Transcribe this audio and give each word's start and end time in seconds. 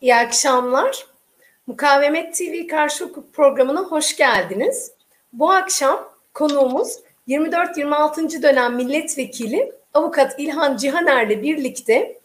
İyi 0.00 0.14
akşamlar. 0.14 1.06
Mukavemet 1.66 2.34
TV 2.34 2.66
Karşı 2.66 3.04
Hukuk 3.04 3.34
programına 3.34 3.80
hoş 3.80 4.16
geldiniz. 4.16 4.92
Bu 5.32 5.52
akşam 5.52 6.12
konuğumuz 6.34 6.96
24-26. 7.28 8.42
dönem 8.42 8.74
milletvekili 8.74 9.72
avukat 9.94 10.34
İlhan 10.38 10.76
Cihaner'le 10.76 11.42
birlikte 11.42 12.18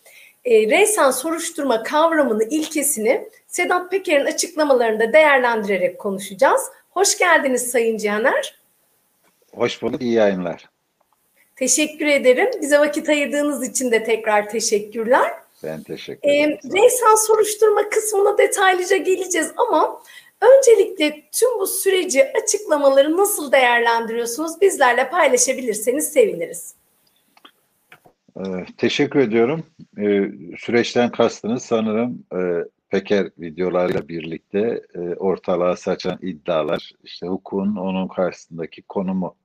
e, 0.46 0.70
reysen 0.70 1.12
soruşturma 1.12 1.84
kavramını, 1.84 2.44
ilkesini 2.44 3.30
Sedat 3.48 3.92
Peker'in 3.92 4.26
açıklamalarında 4.26 5.14
değerlendirerek 5.14 6.00
konuşacağız. 6.00 6.62
Hoş 6.90 7.18
geldiniz 7.18 7.72
Sayın 7.72 7.98
Cihaner. 7.98 8.60
Hoş 9.56 9.82
bulduk, 9.82 10.02
iyi 10.02 10.14
yayınlar. 10.14 10.70
Teşekkür 11.56 12.06
ederim. 12.06 12.50
Bize 12.62 12.80
vakit 12.80 13.10
ayırdığınız 13.10 13.70
için 13.70 13.92
de 13.92 14.04
tekrar 14.04 14.50
teşekkürler. 14.50 15.45
Ben 15.64 15.84
teşekkür 15.84 16.30
ederim. 16.30 16.52
E, 16.52 16.70
reysen 16.74 17.16
soruşturma 17.16 17.90
kısmına 17.90 18.38
detaylıca 18.38 18.98
geleceğiz 18.98 19.52
ama 19.58 20.02
öncelikle 20.42 21.24
tüm 21.32 21.60
bu 21.60 21.68
süreci, 21.68 22.32
açıklamaları 22.44 23.18
nasıl 23.18 23.52
değerlendiriyorsunuz? 23.52 24.62
Bizlerle 24.62 25.10
paylaşabilirseniz 25.10 26.12
seviniriz. 26.12 26.76
Ee, 28.38 28.42
teşekkür 28.78 29.20
ediyorum. 29.20 29.64
Ee, 29.98 30.32
süreçten 30.58 31.12
kastınız 31.12 31.64
sanırım 31.64 32.24
e, 32.34 32.40
Peker 32.90 33.30
videolarıyla 33.38 34.08
birlikte 34.08 34.82
e, 34.96 35.00
ortalığa 35.00 35.76
saçan 35.76 36.20
iddialar, 36.22 36.92
işte 37.04 37.28
hukukun 37.28 37.76
onun 37.76 38.08
karşısındaki 38.08 38.82
konumu 38.82 39.36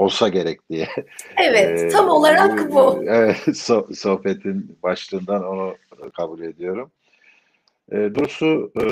olsa 0.00 0.28
gerek 0.28 0.70
diye. 0.70 0.88
Evet, 1.36 1.80
ee, 1.80 1.88
tam 1.88 2.08
olarak 2.08 2.72
bu. 2.72 3.04
Evet, 3.06 3.36
so- 3.48 3.94
sohbetin 3.94 4.78
başlığından 4.82 5.44
onu 5.44 5.76
kabul 6.16 6.40
ediyorum. 6.40 6.90
E, 7.92 7.96
doğrusu 7.96 8.72
e, 8.80 8.84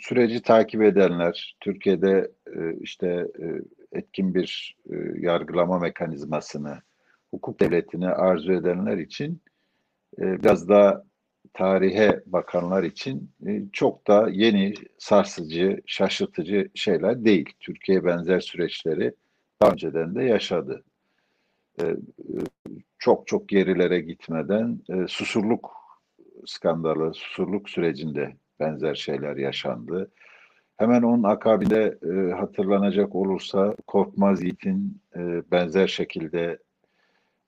süreci 0.00 0.42
takip 0.42 0.82
edenler, 0.82 1.56
Türkiye'de 1.60 2.30
e, 2.56 2.76
işte 2.80 3.26
e, 3.40 3.46
etkin 3.92 4.34
bir 4.34 4.76
e, 4.90 4.94
yargılama 5.18 5.78
mekanizmasını, 5.78 6.78
hukuk 7.30 7.60
devletini 7.60 8.08
arzu 8.08 8.52
edenler 8.52 8.98
için 8.98 9.40
e, 10.18 10.42
biraz 10.42 10.68
da 10.68 11.04
tarihe 11.54 12.22
bakanlar 12.26 12.82
için 12.82 13.30
e, 13.46 13.62
çok 13.72 14.06
da 14.06 14.28
yeni, 14.30 14.74
sarsıcı, 14.98 15.80
şaşırtıcı 15.86 16.68
şeyler 16.74 17.24
değil. 17.24 17.48
Türkiye 17.60 18.04
benzer 18.04 18.40
süreçleri 18.40 19.14
daha 19.62 19.70
önceden 19.70 20.14
de 20.14 20.24
yaşadı. 20.24 20.84
E, 21.80 21.86
e, 21.86 21.96
çok 22.98 23.26
çok 23.26 23.48
gerilere 23.48 24.00
gitmeden 24.00 24.80
e, 24.90 25.06
susurluk 25.08 25.70
skandalı, 26.46 27.14
susurluk 27.14 27.70
sürecinde 27.70 28.36
benzer 28.60 28.94
şeyler 28.94 29.36
yaşandı. 29.36 30.10
Hemen 30.76 31.02
onun 31.02 31.22
akabinde 31.22 31.98
e, 32.02 32.32
hatırlanacak 32.32 33.14
olursa 33.14 33.76
Korkmaz 33.86 34.42
Yiğit'in 34.42 35.00
e, 35.16 35.42
benzer 35.50 35.86
şekilde 35.86 36.58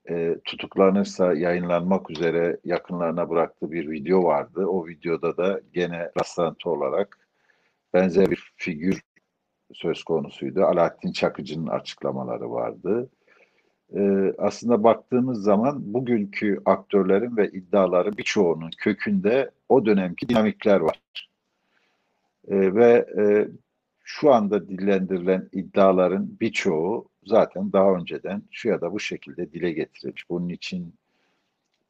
e, 0.09 0.37
tutuklanırsa 0.45 1.35
yayınlanmak 1.35 2.11
üzere 2.11 2.59
yakınlarına 2.65 3.31
bıraktığı 3.31 3.73
bir 3.73 3.91
video 3.91 4.25
vardı. 4.25 4.67
O 4.67 4.87
videoda 4.87 5.37
da 5.37 5.61
gene 5.73 6.11
rastlantı 6.21 6.71
olarak 6.71 7.19
benzer 7.95 8.31
bir 8.31 8.53
figür 8.57 9.03
söz 9.73 10.05
konusuydu. 10.05 10.65
Alaaddin 10.65 11.13
Çakıcı'nın 11.13 11.67
açıklamaları 11.67 12.51
vardı. 12.51 13.11
Ee, 13.97 14.35
aslında 14.39 14.83
baktığımız 14.83 15.43
zaman 15.43 15.95
bugünkü 15.95 16.63
aktörlerin 16.65 17.37
ve 17.37 17.51
iddiaların 17.51 18.17
birçoğunun 18.17 18.71
kökünde 18.79 19.51
o 19.69 19.87
dönemki 19.87 20.29
dinamikler 20.29 20.81
var. 20.81 21.01
Ee, 22.49 22.75
ve 22.75 23.07
e, 23.19 23.49
şu 24.05 24.33
anda 24.33 24.69
dillendirilen 24.69 25.49
iddiaların 25.53 26.37
birçoğu 26.41 27.09
zaten 27.27 27.73
daha 27.73 27.95
önceden 27.95 28.43
şu 28.51 28.69
ya 28.69 28.81
da 28.81 28.93
bu 28.93 29.01
şekilde 29.01 29.53
dile 29.53 29.73
getirilmiş. 29.73 30.31
Bunun 30.31 30.49
için 30.49 30.95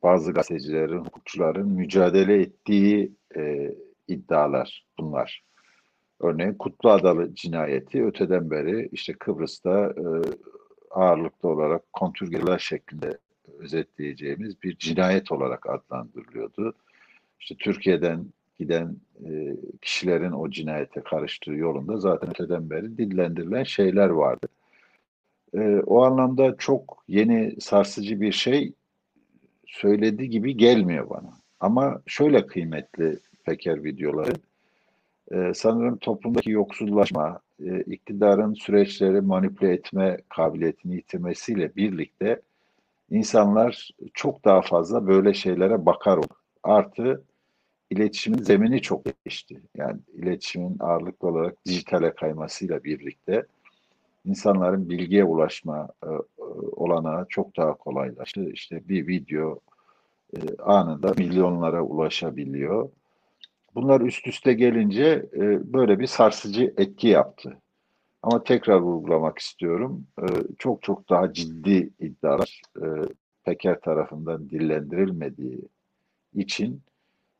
bazı 0.02 0.32
gazetecilerin, 0.32 0.98
hukukçuların 0.98 1.68
mücadele 1.68 2.40
ettiği 2.40 3.12
e, 3.36 3.74
iddialar 4.08 4.86
bunlar. 4.98 5.47
Örneğin 6.20 6.54
Kutlu 6.54 6.90
Adalı 6.90 7.34
cinayeti 7.34 8.04
öteden 8.04 8.50
beri 8.50 8.88
işte 8.92 9.12
Kıbrıs'ta 9.12 9.94
e, 9.96 10.06
ağırlıklı 10.90 11.48
olarak 11.48 11.92
kontürgeler 11.92 12.58
şeklinde 12.58 13.18
özetleyeceğimiz 13.58 14.62
bir 14.62 14.76
cinayet 14.76 15.32
olarak 15.32 15.70
adlandırılıyordu. 15.70 16.74
İşte 17.40 17.54
Türkiye'den 17.54 18.26
giden 18.58 18.96
e, 19.24 19.56
kişilerin 19.82 20.32
o 20.32 20.50
cinayete 20.50 21.00
karıştığı 21.00 21.52
yolunda 21.52 21.98
zaten 21.98 22.30
öteden 22.30 22.70
beri 22.70 22.98
dillendirilen 22.98 23.64
şeyler 23.64 24.08
vardı. 24.08 24.48
E, 25.54 25.60
o 25.86 26.02
anlamda 26.02 26.56
çok 26.56 27.04
yeni 27.08 27.60
sarsıcı 27.60 28.20
bir 28.20 28.32
şey 28.32 28.72
söylediği 29.66 30.30
gibi 30.30 30.56
gelmiyor 30.56 31.10
bana. 31.10 31.32
Ama 31.60 32.02
şöyle 32.06 32.46
kıymetli 32.46 33.18
Peker 33.44 33.84
videoları 33.84 34.32
e, 35.30 35.54
sanırım 35.54 35.96
toplumdaki 35.96 36.50
yoksullaşma, 36.50 37.40
e, 37.64 37.80
iktidarın 37.80 38.54
süreçleri 38.54 39.20
manipüle 39.20 39.72
etme 39.72 40.18
kabiliyetini 40.28 40.94
yitirmesiyle 40.94 41.76
birlikte 41.76 42.42
insanlar 43.10 43.90
çok 44.14 44.44
daha 44.44 44.62
fazla 44.62 45.06
böyle 45.06 45.34
şeylere 45.34 45.86
bakar 45.86 46.16
olur. 46.16 46.38
Artı 46.62 47.24
iletişimin 47.90 48.42
zemini 48.42 48.82
çok 48.82 49.04
değişti. 49.06 49.60
Yani 49.76 50.00
iletişimin 50.14 50.76
ağırlıklı 50.80 51.28
olarak 51.28 51.66
dijitale 51.66 52.14
kaymasıyla 52.14 52.84
birlikte 52.84 53.46
insanların 54.24 54.88
bilgiye 54.88 55.24
ulaşma 55.24 55.88
e, 56.04 56.10
olanağı 56.72 57.26
çok 57.28 57.56
daha 57.56 57.74
kolaylaştı. 57.74 58.50
İşte 58.50 58.88
bir 58.88 59.06
video 59.06 59.60
e, 60.36 60.38
anında 60.62 61.14
milyonlara 61.18 61.82
ulaşabiliyor 61.82 62.88
Bunlar 63.74 64.00
üst 64.00 64.26
üste 64.26 64.52
gelince 64.52 65.26
e, 65.34 65.72
böyle 65.72 65.98
bir 65.98 66.06
sarsıcı 66.06 66.74
etki 66.76 67.08
yaptı. 67.08 67.58
Ama 68.22 68.44
tekrar 68.44 68.80
vurgulamak 68.80 69.38
istiyorum. 69.38 70.06
E, 70.22 70.26
çok 70.58 70.82
çok 70.82 71.08
daha 71.08 71.32
ciddi 71.32 71.90
iddialar 72.00 72.62
e, 72.76 72.84
Peker 73.44 73.80
tarafından 73.80 74.50
dillendirilmediği 74.50 75.68
için 76.34 76.82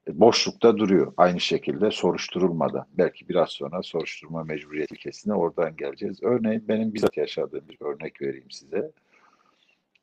e, 0.08 0.20
boşlukta 0.20 0.78
duruyor. 0.78 1.12
Aynı 1.16 1.40
şekilde 1.40 1.90
soruşturulmadan. 1.90 2.86
Belki 2.98 3.28
biraz 3.28 3.48
sonra 3.48 3.82
soruşturma 3.82 4.44
mecburiyeti 4.44 4.94
ilkesine 4.94 5.34
oradan 5.34 5.76
geleceğiz. 5.76 6.22
Örneğin 6.22 6.68
benim 6.68 6.94
bizzat 6.94 7.16
yaşadığım 7.16 7.68
bir 7.68 7.86
örnek 7.86 8.22
vereyim 8.22 8.50
size 8.50 8.92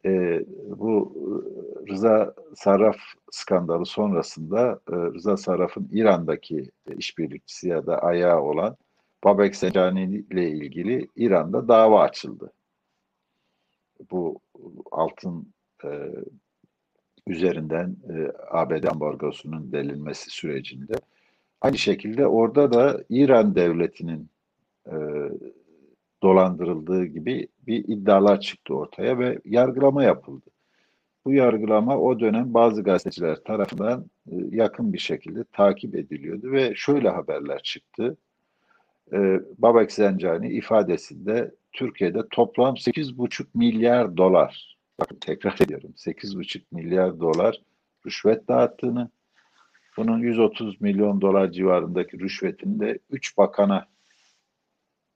e, 0.06 0.44
bu 0.66 1.14
Rıza 1.90 2.34
Sarraf 2.56 2.98
skandalı 3.32 3.86
sonrasında 3.86 4.80
e, 4.92 4.96
Rıza 4.96 5.38
Sarraf'ın 5.38 5.90
İran'daki 5.92 6.72
işbirlikçisi 6.98 7.68
ya 7.68 7.86
da 7.86 8.00
ayağı 8.00 8.42
olan 8.42 8.78
Babek 9.24 9.56
Secani 9.56 10.04
ile 10.04 10.50
ilgili 10.50 11.08
İran'da 11.16 11.68
dava 11.68 12.02
açıldı. 12.02 12.54
Bu 14.12 14.40
altın 14.92 15.54
e, 15.84 15.90
üzerinden 17.28 17.98
e, 18.10 18.32
ABD 18.50 18.84
ambargosunun 18.84 19.72
delinmesi 19.72 20.30
sürecinde. 20.30 20.94
Aynı 21.62 21.78
şekilde 21.78 22.28
orada 22.28 22.74
da 22.74 23.04
İran 23.10 23.56
devletinin 23.56 24.30
e, 24.88 24.96
dolandırıldığı 26.24 27.06
gibi 27.06 27.48
bir 27.68 27.84
iddialar 27.88 28.40
çıktı 28.42 28.76
ortaya 28.76 29.20
ve 29.20 29.40
yargılama 29.46 30.04
yapıldı. 30.04 30.50
Bu 31.26 31.34
yargılama 31.34 31.98
o 31.98 32.20
dönem 32.20 32.54
bazı 32.54 32.84
gazeteciler 32.84 33.36
tarafından 33.36 34.06
e, 34.32 34.36
yakın 34.52 34.94
bir 34.94 34.98
şekilde 34.98 35.44
takip 35.44 35.96
ediliyordu 35.96 36.52
ve 36.52 36.76
şöyle 36.76 37.10
haberler 37.10 37.60
çıktı. 37.64 38.18
Ee, 39.14 39.40
Babak 39.58 39.92
Zencani 39.92 40.50
ifadesinde 40.50 41.56
Türkiye'de 41.72 42.28
toplam 42.30 42.76
8,5 42.76 43.46
milyar 43.54 44.18
dolar, 44.18 44.78
bakın 45.00 45.18
tekrar 45.22 45.56
ediyorum 45.62 45.94
8,5 45.98 46.62
milyar 46.72 47.20
dolar 47.20 47.62
rüşvet 48.06 48.48
dağıttığını, 48.48 49.10
bunun 49.98 50.20
130 50.20 50.82
milyon 50.82 51.22
dolar 51.22 51.52
civarındaki 51.52 52.20
rüşvetini 52.20 52.80
de 52.80 53.00
3 53.10 53.38
bakana 53.38 53.86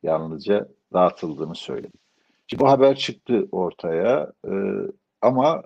yalnızca 0.04 0.68
dağıtıldığını 0.94 1.56
söyledi. 1.56 1.98
Şimdi 2.50 2.64
bu 2.64 2.70
haber 2.70 2.96
çıktı 2.96 3.48
ortaya 3.52 4.32
e, 4.48 4.54
ama 5.22 5.64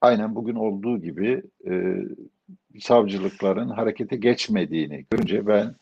aynen 0.00 0.34
bugün 0.34 0.54
olduğu 0.54 0.98
gibi 0.98 1.42
e, 1.66 1.96
savcılıkların 2.80 3.68
harekete 3.68 4.16
geçmediğini 4.16 5.06
görünce 5.10 5.46
ben 5.46 5.74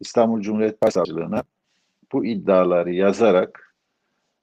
İstanbul 0.00 0.40
Cumhuriyet 0.40 0.82
Başsavcılığına 0.82 1.42
bu 2.12 2.26
iddiaları 2.26 2.92
yazarak 2.92 3.74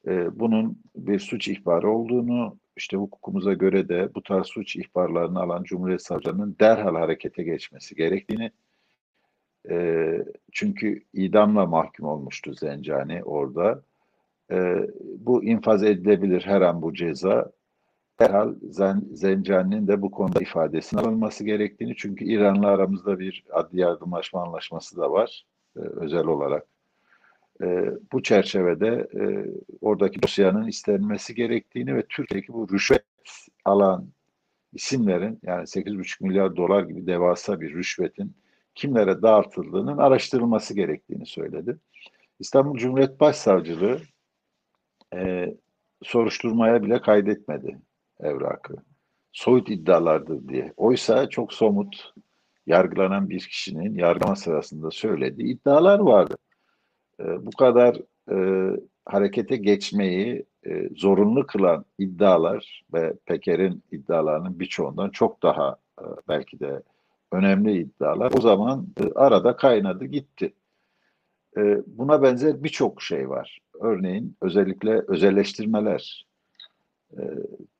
e, 0.08 0.40
bunun 0.40 0.80
bir 0.96 1.20
suç 1.20 1.48
ihbarı 1.48 1.90
olduğunu, 1.90 2.58
işte 2.78 2.98
hukukumuza 2.98 3.54
göre 3.54 3.90
de 3.90 4.10
bu 4.16 4.24
tarz 4.24 4.46
suç 4.46 4.76
ihbarlarını 4.76 5.40
alan 5.40 5.64
Cumhuriyet 5.64 6.02
Savcılarının 6.02 6.56
derhal 6.60 6.96
harekete 6.96 7.44
geçmesi 7.44 7.96
gerektiğini 7.96 8.52
e, 9.70 10.08
çünkü 10.52 11.04
idamla 11.14 11.66
mahkum 11.66 12.06
olmuştu 12.06 12.54
Zencani 12.54 13.24
orada. 13.24 13.82
E, 14.52 14.88
bu 15.02 15.44
infaz 15.44 15.84
edilebilir 15.84 16.42
her 16.46 16.62
an 16.62 16.82
bu 16.82 16.94
ceza. 16.94 17.52
Herhal 18.18 18.56
Zen, 18.70 19.02
Zencani'nin 19.14 19.88
de 19.88 20.02
bu 20.02 20.12
konuda 20.12 20.40
ifadesinin 20.40 21.02
alınması 21.02 21.44
gerektiğini 21.44 21.96
çünkü 21.96 22.26
İran'la 22.26 22.68
aramızda 22.68 23.20
bir 23.20 23.44
adli 23.52 23.80
yardımlaşma 23.80 24.44
anlaşması 24.44 24.98
da 24.98 25.12
var 25.12 25.46
e, 25.78 25.80
özel 25.80 26.26
olarak. 26.26 26.68
E, 27.62 27.92
bu 28.12 28.24
çerçevede 28.24 29.08
e, 29.14 29.24
oradaki 29.82 30.24
dosyanın 30.24 30.68
istenmesi 30.68 31.36
gerektiğini 31.36 31.96
ve 31.96 32.04
Türkiye'deki 32.10 32.54
bu 32.54 32.70
rüşvet 32.70 33.06
alan 33.66 34.08
isimlerin 34.74 35.40
yani 35.44 35.64
8,5 35.64 36.24
milyar 36.24 36.56
dolar 36.56 36.84
gibi 36.84 37.08
devasa 37.08 37.62
bir 37.62 37.74
rüşvetin 37.74 38.36
kimlere 38.76 39.22
dağıtıldığının 39.22 39.98
araştırılması 39.98 40.74
gerektiğini 40.74 41.26
söyledi. 41.26 41.78
İstanbul 42.40 42.78
Cumhuriyet 42.78 43.20
Başsavcılığı 43.20 44.00
e, 45.16 45.54
soruşturmaya 46.04 46.84
bile 46.84 47.02
kaydetmedi 47.02 47.80
evrakı. 48.20 48.76
Soyut 49.32 49.70
iddialardır 49.70 50.48
diye. 50.48 50.74
Oysa 50.78 51.30
çok 51.30 51.54
somut 51.54 52.14
yargılanan 52.68 53.30
bir 53.30 53.40
kişinin 53.40 53.96
yargılama 53.96 54.36
sırasında 54.36 54.92
söylediği 54.92 55.54
iddialar 55.54 56.00
vardı. 56.00 56.36
E, 57.20 57.46
bu 57.46 57.52
kadar 57.52 58.02
e, 58.32 58.38
harekete 59.06 59.56
geçmeyi 59.56 60.46
e, 60.66 60.90
zorunlu 60.96 61.48
kılan 61.48 61.86
iddialar 61.98 62.84
ve 62.94 63.14
Peker'in 63.26 63.84
iddialarının 63.92 64.60
birçoğundan 64.60 65.10
çok 65.10 65.44
daha 65.44 65.78
e, 66.02 66.06
belki 66.28 66.60
de 66.60 66.82
önemli 67.32 67.78
iddialar 67.78 68.32
o 68.38 68.42
zaman 68.42 68.88
e, 69.00 69.14
arada 69.16 69.56
kaynadı 69.56 70.06
gitti. 70.06 70.54
E, 71.58 71.82
buna 71.88 72.22
benzer 72.22 72.64
birçok 72.64 73.02
şey 73.02 73.30
var. 73.30 73.60
Örneğin 73.80 74.38
özellikle 74.42 75.02
özelleştirmeler. 75.08 76.26
E, 77.18 77.22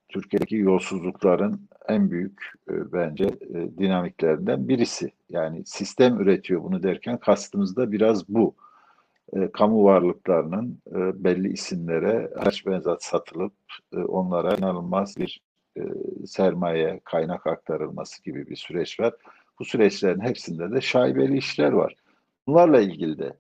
Türkiye'deki 0.10 0.56
yolsuzlukların 0.56 1.70
en 1.88 2.12
büyük 2.12 2.54
e, 2.70 2.94
bence 2.94 3.26
e, 3.26 3.78
dinamiklerinden 3.78 4.68
birisi. 4.68 5.12
Yani 5.30 5.66
sistem 5.66 6.20
üretiyor 6.20 6.64
bunu 6.64 6.84
derken 6.84 7.18
kastımızda 7.18 7.92
biraz 7.92 8.30
bu. 8.30 8.56
E, 9.34 9.52
kamu 9.52 9.84
varlıklarının 9.84 10.82
e, 10.92 11.24
belli 11.24 11.54
isimlere 11.54 12.32
haç 12.44 12.66
benzat 12.66 13.04
satılıp 13.04 13.54
e, 13.94 13.98
onlara 13.98 14.56
inanılmaz 14.56 15.18
bir 15.18 15.42
e, 15.78 15.82
sermaye 16.26 17.02
kaynak 17.04 17.48
aktarılması 17.48 18.24
gibi 18.24 18.48
bir 18.48 18.56
süreç 18.56 19.00
var. 19.00 19.14
Bu 19.60 19.66
süreçlerin 19.66 20.22
hepsinde 20.22 20.72
de 20.72 20.82
şaibeli 20.82 21.38
işler 21.38 21.72
var. 21.72 21.96
Bunlarla 22.48 22.82
ilgili 22.82 23.20
de 23.20 23.34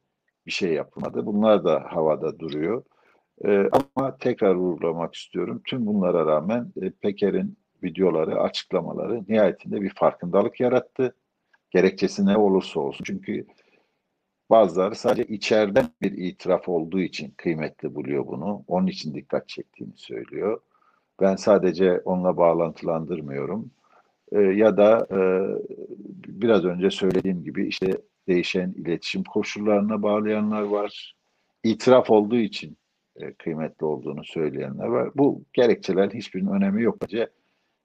bir 0.47 0.51
şey 0.51 0.73
yapılmadı. 0.73 1.25
Bunlar 1.25 1.65
da 1.65 1.83
havada 1.89 2.39
duruyor. 2.39 2.83
E, 3.45 3.69
ama 3.71 4.17
tekrar 4.17 4.55
vurgulamak 4.55 5.15
istiyorum. 5.15 5.61
Tüm 5.67 5.85
bunlara 5.85 6.25
rağmen 6.25 6.73
e, 6.81 6.89
Peker'in 6.89 7.57
videoları, 7.83 8.39
açıklamaları 8.39 9.23
nihayetinde 9.29 9.81
bir 9.81 9.93
farkındalık 9.95 10.59
yarattı. 10.59 11.15
Gerekçesi 11.71 12.25
ne 12.25 12.37
olursa 12.37 12.79
olsun. 12.79 13.03
Çünkü 13.03 13.45
bazıları 14.49 14.95
sadece 14.95 15.25
içeriden 15.25 15.85
bir 16.01 16.11
itiraf 16.11 16.69
olduğu 16.69 17.01
için 17.01 17.33
kıymetli 17.37 17.95
buluyor 17.95 18.27
bunu. 18.27 18.63
Onun 18.67 18.87
için 18.87 19.13
dikkat 19.13 19.49
çektiğini 19.49 19.93
söylüyor. 19.95 20.61
Ben 21.21 21.35
sadece 21.35 21.99
onunla 21.99 22.37
bağlantılandırmıyorum. 22.37 23.71
E, 24.31 24.39
ya 24.39 24.77
da 24.77 25.07
e, 25.11 25.19
biraz 26.27 26.65
önce 26.65 26.89
söylediğim 26.89 27.43
gibi 27.43 27.67
işte 27.67 27.97
değişen 28.27 28.73
iletişim 28.77 29.23
koşullarına 29.23 30.03
bağlayanlar 30.03 30.61
var. 30.61 31.15
İtiraf 31.63 32.09
olduğu 32.09 32.35
için 32.37 32.77
e, 33.15 33.33
kıymetli 33.33 33.85
olduğunu 33.85 34.23
söyleyenler 34.23 34.85
var. 34.85 35.09
Bu 35.15 35.43
gerekçelerin 35.53 36.17
hiçbirinin 36.17 36.51
önemi 36.51 36.83
yok. 36.83 37.01
Bence 37.01 37.29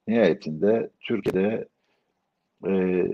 nihayetinde 0.09 0.91
Türkiye'de 1.01 1.69
e, 2.67 3.05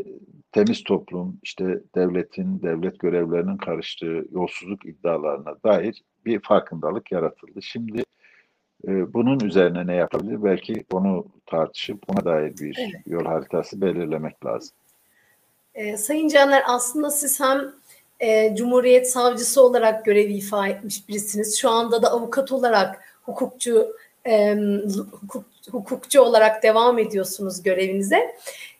temiz 0.52 0.84
toplum, 0.84 1.38
işte 1.42 1.80
devletin, 1.94 2.62
devlet 2.62 2.98
görevlerinin 2.98 3.56
karıştığı 3.56 4.24
yolsuzluk 4.32 4.86
iddialarına 4.86 5.54
dair 5.64 6.02
bir 6.26 6.40
farkındalık 6.40 7.12
yaratıldı. 7.12 7.62
Şimdi 7.62 8.02
e, 8.88 9.14
bunun 9.14 9.40
üzerine 9.40 9.86
ne 9.86 9.94
yapabilir? 9.94 10.44
Belki 10.44 10.84
onu 10.92 11.26
tartışıp 11.46 11.98
ona 12.08 12.24
dair 12.24 12.54
bir 12.56 12.78
yol 13.06 13.24
haritası 13.24 13.80
belirlemek 13.80 14.46
lazım. 14.46 14.76
E, 15.76 15.96
Sayın 15.96 16.28
Caner 16.28 16.62
aslında 16.66 17.10
siz 17.10 17.40
hem 17.40 17.72
e, 18.20 18.56
Cumhuriyet 18.56 19.10
Savcısı 19.10 19.62
olarak 19.62 20.04
görevi 20.04 20.32
ifa 20.32 20.68
etmiş 20.68 21.08
birisiniz. 21.08 21.58
Şu 21.58 21.70
anda 21.70 22.02
da 22.02 22.12
avukat 22.12 22.52
olarak 22.52 23.00
hukukçu 23.22 23.96
e, 24.26 24.56
hukuk, 25.10 25.44
hukukçu 25.70 26.20
olarak 26.20 26.62
devam 26.62 26.98
ediyorsunuz 26.98 27.62
görevinize. 27.62 28.36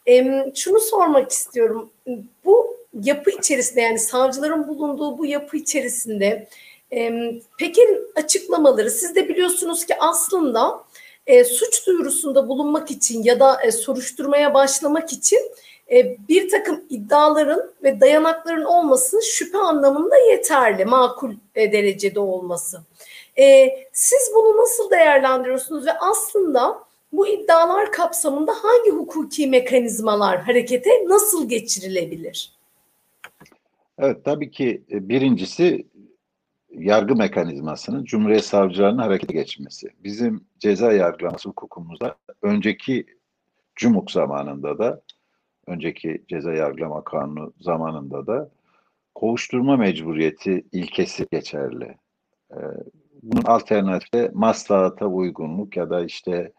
E, 0.08 0.44
şunu 0.54 0.80
sormak 0.80 1.30
istiyorum. 1.30 1.90
Bu 2.44 2.76
yapı 3.02 3.30
içerisinde 3.30 3.80
yani 3.80 3.98
savcıların 3.98 4.68
bulunduğu 4.68 5.18
bu 5.18 5.26
yapı 5.26 5.56
içerisinde 5.56 6.48
e, 6.92 7.10
Pekin 7.58 8.12
açıklamaları 8.16 8.90
siz 8.90 9.14
de 9.14 9.28
biliyorsunuz 9.28 9.86
ki 9.86 9.94
aslında 9.98 10.84
e, 11.26 11.44
suç 11.44 11.86
duyurusunda 11.86 12.48
bulunmak 12.48 12.90
için 12.90 13.22
ya 13.22 13.40
da 13.40 13.62
e, 13.62 13.72
soruşturmaya 13.72 14.54
başlamak 14.54 15.12
için 15.12 15.40
e, 15.92 16.16
bir 16.28 16.50
takım 16.50 16.84
iddiaların 16.90 17.72
ve 17.82 18.00
dayanakların 18.00 18.64
olması 18.64 19.22
şüphe 19.22 19.58
anlamında 19.58 20.16
yeterli, 20.16 20.84
makul 20.84 21.34
e, 21.54 21.72
derecede 21.72 22.20
olması. 22.20 22.80
E, 23.38 23.68
siz 23.92 24.30
bunu 24.34 24.62
nasıl 24.62 24.90
değerlendiriyorsunuz 24.90 25.86
ve 25.86 25.92
aslında 25.92 26.86
bu 27.12 27.28
iddialar 27.28 27.92
kapsamında 27.92 28.52
hangi 28.52 28.90
hukuki 28.90 29.46
mekanizmalar 29.46 30.40
harekete 30.40 30.90
nasıl 31.06 31.48
geçirilebilir? 31.48 32.52
Evet 33.98 34.24
tabii 34.24 34.50
ki 34.50 34.82
birincisi 34.88 35.86
yargı 36.70 37.16
mekanizmasının 37.16 38.04
Cumhuriyet 38.04 38.44
Savcılarının 38.44 38.98
harekete 38.98 39.32
geçmesi. 39.32 39.88
Bizim 40.04 40.44
ceza 40.58 40.92
yargılaması 40.92 41.48
hukukumuzda 41.48 42.16
önceki 42.42 43.06
Cumhuk 43.76 44.10
zamanında 44.10 44.78
da 44.78 45.02
önceki 45.66 46.24
ceza 46.28 46.52
yargılama 46.52 47.04
kanunu 47.04 47.52
zamanında 47.60 48.26
da 48.26 48.50
kovuşturma 49.14 49.76
mecburiyeti 49.76 50.64
ilkesi 50.72 51.26
geçerli. 51.32 51.96
Ee, 52.52 52.56
bunun 53.22 53.42
alternatifi 53.44 54.30
maslahata 54.34 55.06
uygunluk 55.06 55.76
ya 55.76 55.90
da 55.90 56.04
işte 56.04 56.52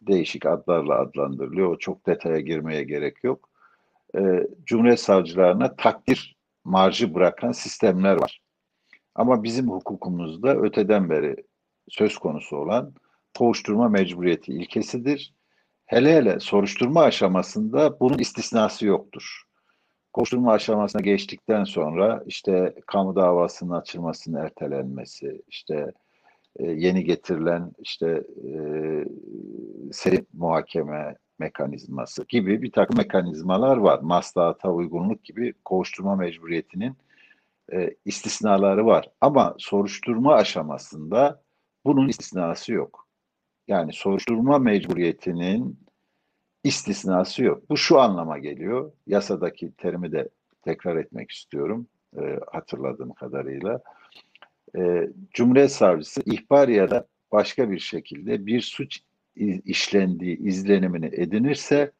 değişik 0.00 0.46
adlarla 0.46 1.00
adlandırılıyor. 1.00 1.68
O 1.68 1.78
çok 1.78 2.06
detaya 2.06 2.40
girmeye 2.40 2.82
gerek 2.84 3.24
yok. 3.24 3.48
Ee, 4.16 4.46
Cumhuriyet 4.64 5.00
savcılarına 5.00 5.76
takdir 5.76 6.36
marjı 6.64 7.14
bırakan 7.14 7.52
sistemler 7.52 8.16
var. 8.16 8.40
Ama 9.14 9.42
bizim 9.42 9.70
hukukumuzda 9.70 10.56
öteden 10.56 11.10
beri 11.10 11.36
söz 11.88 12.18
konusu 12.18 12.56
olan 12.56 12.94
kovuşturma 13.38 13.88
mecburiyeti 13.88 14.52
ilkesidir 14.52 15.34
hele 15.92 16.14
hele 16.14 16.40
soruşturma 16.40 17.02
aşamasında 17.02 18.00
bunun 18.00 18.18
istisnası 18.18 18.86
yoktur. 18.86 19.42
Koşturma 20.12 20.52
aşamasına 20.52 21.02
geçtikten 21.02 21.64
sonra 21.64 22.22
işte 22.26 22.74
kamu 22.86 23.16
davasının 23.16 23.70
açılmasının 23.70 24.44
ertelenmesi, 24.44 25.42
işte 25.48 25.92
e, 26.56 26.66
yeni 26.66 27.04
getirilen 27.04 27.72
işte 27.78 28.22
e, 28.48 28.54
seri 29.92 30.24
muhakeme 30.32 31.16
mekanizması 31.38 32.24
gibi 32.28 32.62
bir 32.62 32.72
takım 32.72 32.96
mekanizmalar 32.96 33.76
var. 33.76 33.98
Maslahata 34.02 34.70
uygunluk 34.72 35.24
gibi 35.24 35.54
kovuşturma 35.64 36.16
mecburiyetinin 36.16 36.96
e, 37.72 37.90
istisnaları 38.04 38.86
var. 38.86 39.10
Ama 39.20 39.54
soruşturma 39.58 40.34
aşamasında 40.34 41.42
bunun 41.84 42.08
istisnası 42.08 42.72
yok. 42.72 43.08
Yani 43.68 43.92
soruşturma 43.92 44.58
mecburiyetinin 44.58 45.81
istisnası 46.64 47.44
yok. 47.44 47.70
Bu 47.70 47.76
şu 47.76 48.00
anlama 48.00 48.38
geliyor. 48.38 48.92
Yasadaki 49.06 49.72
terimi 49.72 50.12
de 50.12 50.28
tekrar 50.62 50.96
etmek 50.96 51.30
istiyorum 51.30 51.86
e, 52.16 52.40
hatırladığım 52.52 53.12
kadarıyla. 53.12 53.80
E, 54.76 55.08
Cumhuriyet 55.30 55.72
Savcısı 55.72 56.22
ihbar 56.26 56.68
ya 56.68 56.90
da 56.90 57.06
başka 57.32 57.70
bir 57.70 57.78
şekilde 57.78 58.46
bir 58.46 58.60
suç 58.60 59.00
işlendiği 59.64 60.38
izlenimini 60.38 61.10
edinirse 61.12 61.92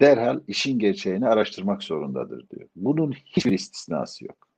derhal 0.00 0.40
işin 0.48 0.78
gerçeğini 0.78 1.28
araştırmak 1.28 1.82
zorundadır 1.82 2.48
diyor. 2.48 2.68
Bunun 2.76 3.12
hiçbir 3.12 3.52
istisnası 3.52 4.24
yok. 4.24 4.48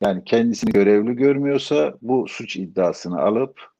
Yani 0.00 0.24
kendisini 0.24 0.72
görevli 0.72 1.16
görmüyorsa 1.16 1.94
bu 2.02 2.28
suç 2.28 2.56
iddiasını 2.56 3.20
alıp 3.20 3.73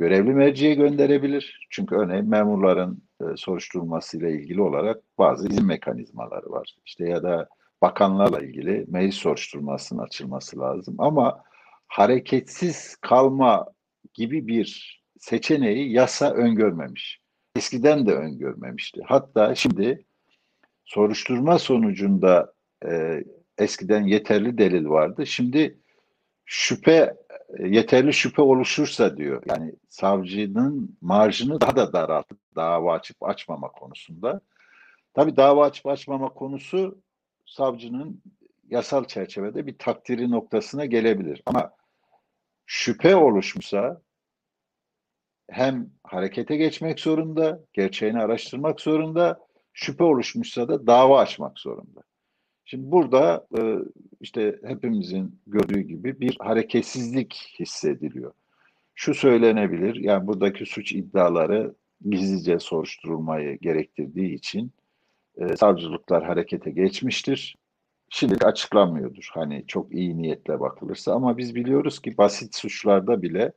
görevli 0.00 0.30
merciye 0.34 0.74
gönderebilir. 0.74 1.66
Çünkü 1.70 1.94
örneğin 1.94 2.28
memurların 2.28 3.02
e, 3.20 3.24
soruşturulmasıyla 3.36 4.28
ilgili 4.28 4.62
olarak 4.62 5.02
bazı 5.18 5.48
izin 5.48 5.66
mekanizmaları 5.66 6.50
var. 6.50 6.76
İşte 6.86 7.08
ya 7.08 7.22
da 7.22 7.48
bakanlarla 7.82 8.40
ilgili 8.40 8.84
meclis 8.88 9.14
soruşturmasının 9.14 10.02
açılması 10.02 10.58
lazım. 10.58 10.94
Ama 10.98 11.42
hareketsiz 11.86 12.96
kalma 12.96 13.66
gibi 14.14 14.46
bir 14.46 15.00
seçeneği 15.18 15.92
yasa 15.92 16.30
öngörmemiş. 16.32 17.20
Eskiden 17.56 18.06
de 18.06 18.14
öngörmemişti. 18.14 19.00
Hatta 19.04 19.54
şimdi 19.54 20.04
soruşturma 20.84 21.58
sonucunda 21.58 22.52
e, 22.86 23.24
eskiden 23.58 24.02
yeterli 24.02 24.58
delil 24.58 24.84
vardı. 24.84 25.26
Şimdi 25.26 25.78
şüphe 26.44 27.19
yeterli 27.58 28.12
şüphe 28.12 28.42
oluşursa 28.42 29.16
diyor. 29.16 29.42
Yani 29.46 29.74
savcının 29.88 30.96
marjını 31.00 31.60
daha 31.60 31.76
da 31.76 31.92
daraltıp 31.92 32.38
dava 32.56 32.92
açıp 32.92 33.22
açmama 33.22 33.68
konusunda. 33.68 34.40
Tabii 35.14 35.36
dava 35.36 35.66
açıp 35.66 35.86
açmama 35.86 36.28
konusu 36.28 37.02
savcının 37.46 38.22
yasal 38.68 39.04
çerçevede 39.04 39.66
bir 39.66 39.78
takdiri 39.78 40.30
noktasına 40.30 40.84
gelebilir. 40.84 41.42
Ama 41.46 41.72
şüphe 42.66 43.16
oluşmuşsa 43.16 44.00
hem 45.50 45.90
harekete 46.04 46.56
geçmek 46.56 47.00
zorunda, 47.00 47.60
gerçeğini 47.72 48.20
araştırmak 48.20 48.80
zorunda, 48.80 49.40
şüphe 49.72 50.04
oluşmuşsa 50.04 50.68
da 50.68 50.86
dava 50.86 51.20
açmak 51.20 51.58
zorunda. 51.58 52.00
Şimdi 52.70 52.90
burada 52.90 53.46
e, 53.58 53.76
işte 54.20 54.58
hepimizin 54.64 55.40
gördüğü 55.46 55.80
gibi 55.80 56.20
bir 56.20 56.36
hareketsizlik 56.40 57.54
hissediliyor. 57.58 58.32
Şu 58.94 59.14
söylenebilir, 59.14 59.94
yani 59.94 60.26
buradaki 60.26 60.66
suç 60.66 60.92
iddiaları 60.92 61.74
gizlice 62.10 62.58
soruşturulmayı 62.58 63.58
gerektirdiği 63.58 64.34
için 64.34 64.72
e, 65.36 65.56
savcılıklar 65.56 66.24
harekete 66.24 66.70
geçmiştir. 66.70 67.56
Şimdi 68.08 68.44
açıklanmıyordur 68.44 69.28
hani 69.32 69.64
çok 69.66 69.94
iyi 69.94 70.18
niyetle 70.18 70.60
bakılırsa 70.60 71.14
ama 71.14 71.38
biz 71.38 71.54
biliyoruz 71.54 72.02
ki 72.02 72.18
basit 72.18 72.54
suçlarda 72.54 73.22
bile 73.22 73.52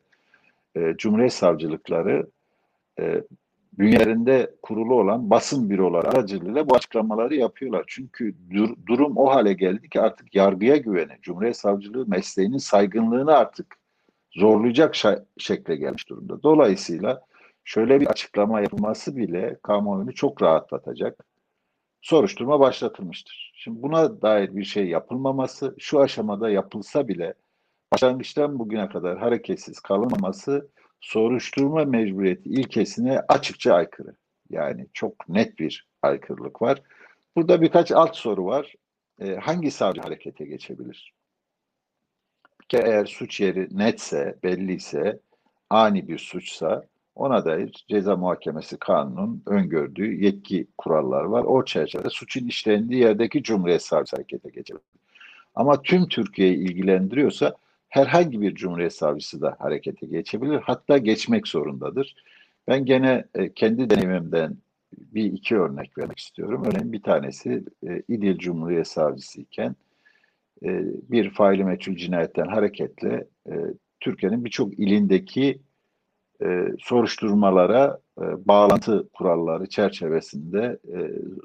e, 0.76 0.94
Cumhuriyet 0.98 1.34
Savcılıkları 1.34 2.28
e, 3.00 3.24
bünyelerinde 3.80 4.56
kurulu 4.62 4.96
olan 4.96 5.30
basın 5.30 5.70
büroları 5.70 6.10
aracılığıyla 6.10 6.70
bu 6.70 6.76
açıklamaları 6.76 7.36
yapıyorlar. 7.36 7.84
Çünkü 7.88 8.36
dur, 8.52 8.76
durum 8.88 9.18
o 9.18 9.30
hale 9.30 9.54
geldi 9.54 9.90
ki 9.90 10.02
artık 10.02 10.36
yargıya 10.36 10.78
güveni, 10.78 11.12
Cumhuriyet 11.22 11.58
Savcılığı 11.58 12.08
mesleğinin 12.08 12.58
saygınlığını 12.58 13.36
artık 13.36 13.76
zorlayacak 14.32 14.96
şekle 15.38 15.76
gelmiş 15.76 16.10
durumda. 16.10 16.44
Dolayısıyla 16.44 17.22
şöyle 17.64 18.02
bir 18.02 18.08
açıklama 18.08 18.62
yapılması 18.62 19.18
bile 19.18 19.60
kamuoyunu 19.64 20.14
çok 20.14 20.42
rahatlatacak. 20.42 21.26
Soruşturma 22.02 22.60
başlatılmıştır. 22.60 23.54
Şimdi 23.56 23.82
buna 23.82 24.22
dair 24.22 24.56
bir 24.56 24.64
şey 24.64 24.88
yapılmaması, 24.88 25.76
şu 25.80 26.00
aşamada 26.00 26.50
yapılsa 26.50 27.08
bile 27.08 27.34
başlangıçtan 27.94 28.60
bugüne 28.60 28.90
kadar 28.90 29.18
hareketsiz 29.18 29.80
kalınmaması 29.80 30.70
soruşturma 31.04 31.86
mecburiyeti 31.86 32.50
ilkesine 32.50 33.20
açıkça 33.20 33.74
aykırı. 33.74 34.16
Yani 34.50 34.88
çok 34.94 35.30
net 35.30 35.60
bir 35.60 35.88
aykırılık 36.02 36.62
var. 36.62 36.82
Burada 37.36 37.62
birkaç 37.62 37.92
alt 37.92 38.16
soru 38.16 38.46
var. 38.46 38.74
E, 39.22 39.36
hangi 39.36 39.72
savcı 39.72 40.02
harekete 40.02 40.46
geçebilir? 40.46 41.14
Ki 42.70 42.78
eğer 42.78 43.06
suç 43.06 43.40
yeri 43.40 43.68
netse, 43.78 44.36
belliyse, 44.44 45.20
ani 45.70 46.08
bir 46.08 46.18
suçsa 46.18 46.86
ona 47.16 47.46
dair 47.46 47.86
ceza 47.88 48.16
muhakemesi 48.16 48.78
kanunun 48.78 49.44
öngördüğü 49.46 50.24
yetki 50.24 50.68
kurallar 50.78 51.24
var. 51.24 51.44
O 51.44 51.66
çerçevede 51.66 52.10
suçun 52.10 52.48
işlendiği 52.48 53.02
yerdeki 53.02 53.44
Cumhuriyet 53.44 53.82
Savcısı 53.82 54.16
harekete 54.16 54.50
geçebilir. 54.50 54.86
Ama 55.56 55.82
tüm 55.82 56.08
Türkiye'yi 56.08 56.58
ilgilendiriyorsa 56.58 57.56
herhangi 57.94 58.42
bir 58.42 58.56
Cumhuriyet 58.56 58.94
Savcısı 58.94 59.42
da 59.42 59.56
harekete 59.60 60.06
geçebilir. 60.06 60.62
Hatta 60.64 60.98
geçmek 60.98 61.48
zorundadır. 61.48 62.16
Ben 62.68 62.86
gene 62.86 63.26
e, 63.36 63.54
kendi 63.54 63.90
deneyimimden 63.90 64.58
bir 64.98 65.24
iki 65.24 65.58
örnek 65.58 65.98
vermek 65.98 66.20
istiyorum. 66.20 66.64
Örneğin 66.68 66.94
bir 66.94 67.02
tanesi 67.02 67.64
e, 67.88 68.02
İdil 68.08 68.38
Cumhuriyet 68.38 68.88
Savcısı 68.88 69.42
iken 69.42 69.76
e, 70.64 70.82
bir 71.12 71.30
faili 71.30 71.64
meçhul 71.64 71.96
cinayetten 71.96 72.48
hareketle 72.48 73.28
e, 73.50 73.54
Türkiye'nin 74.00 74.46
birçok 74.46 74.80
ilindeki 74.80 75.62
soruşturmalara 76.80 78.00
bağlantı 78.18 79.10
kuralları 79.14 79.70
çerçevesinde 79.70 80.80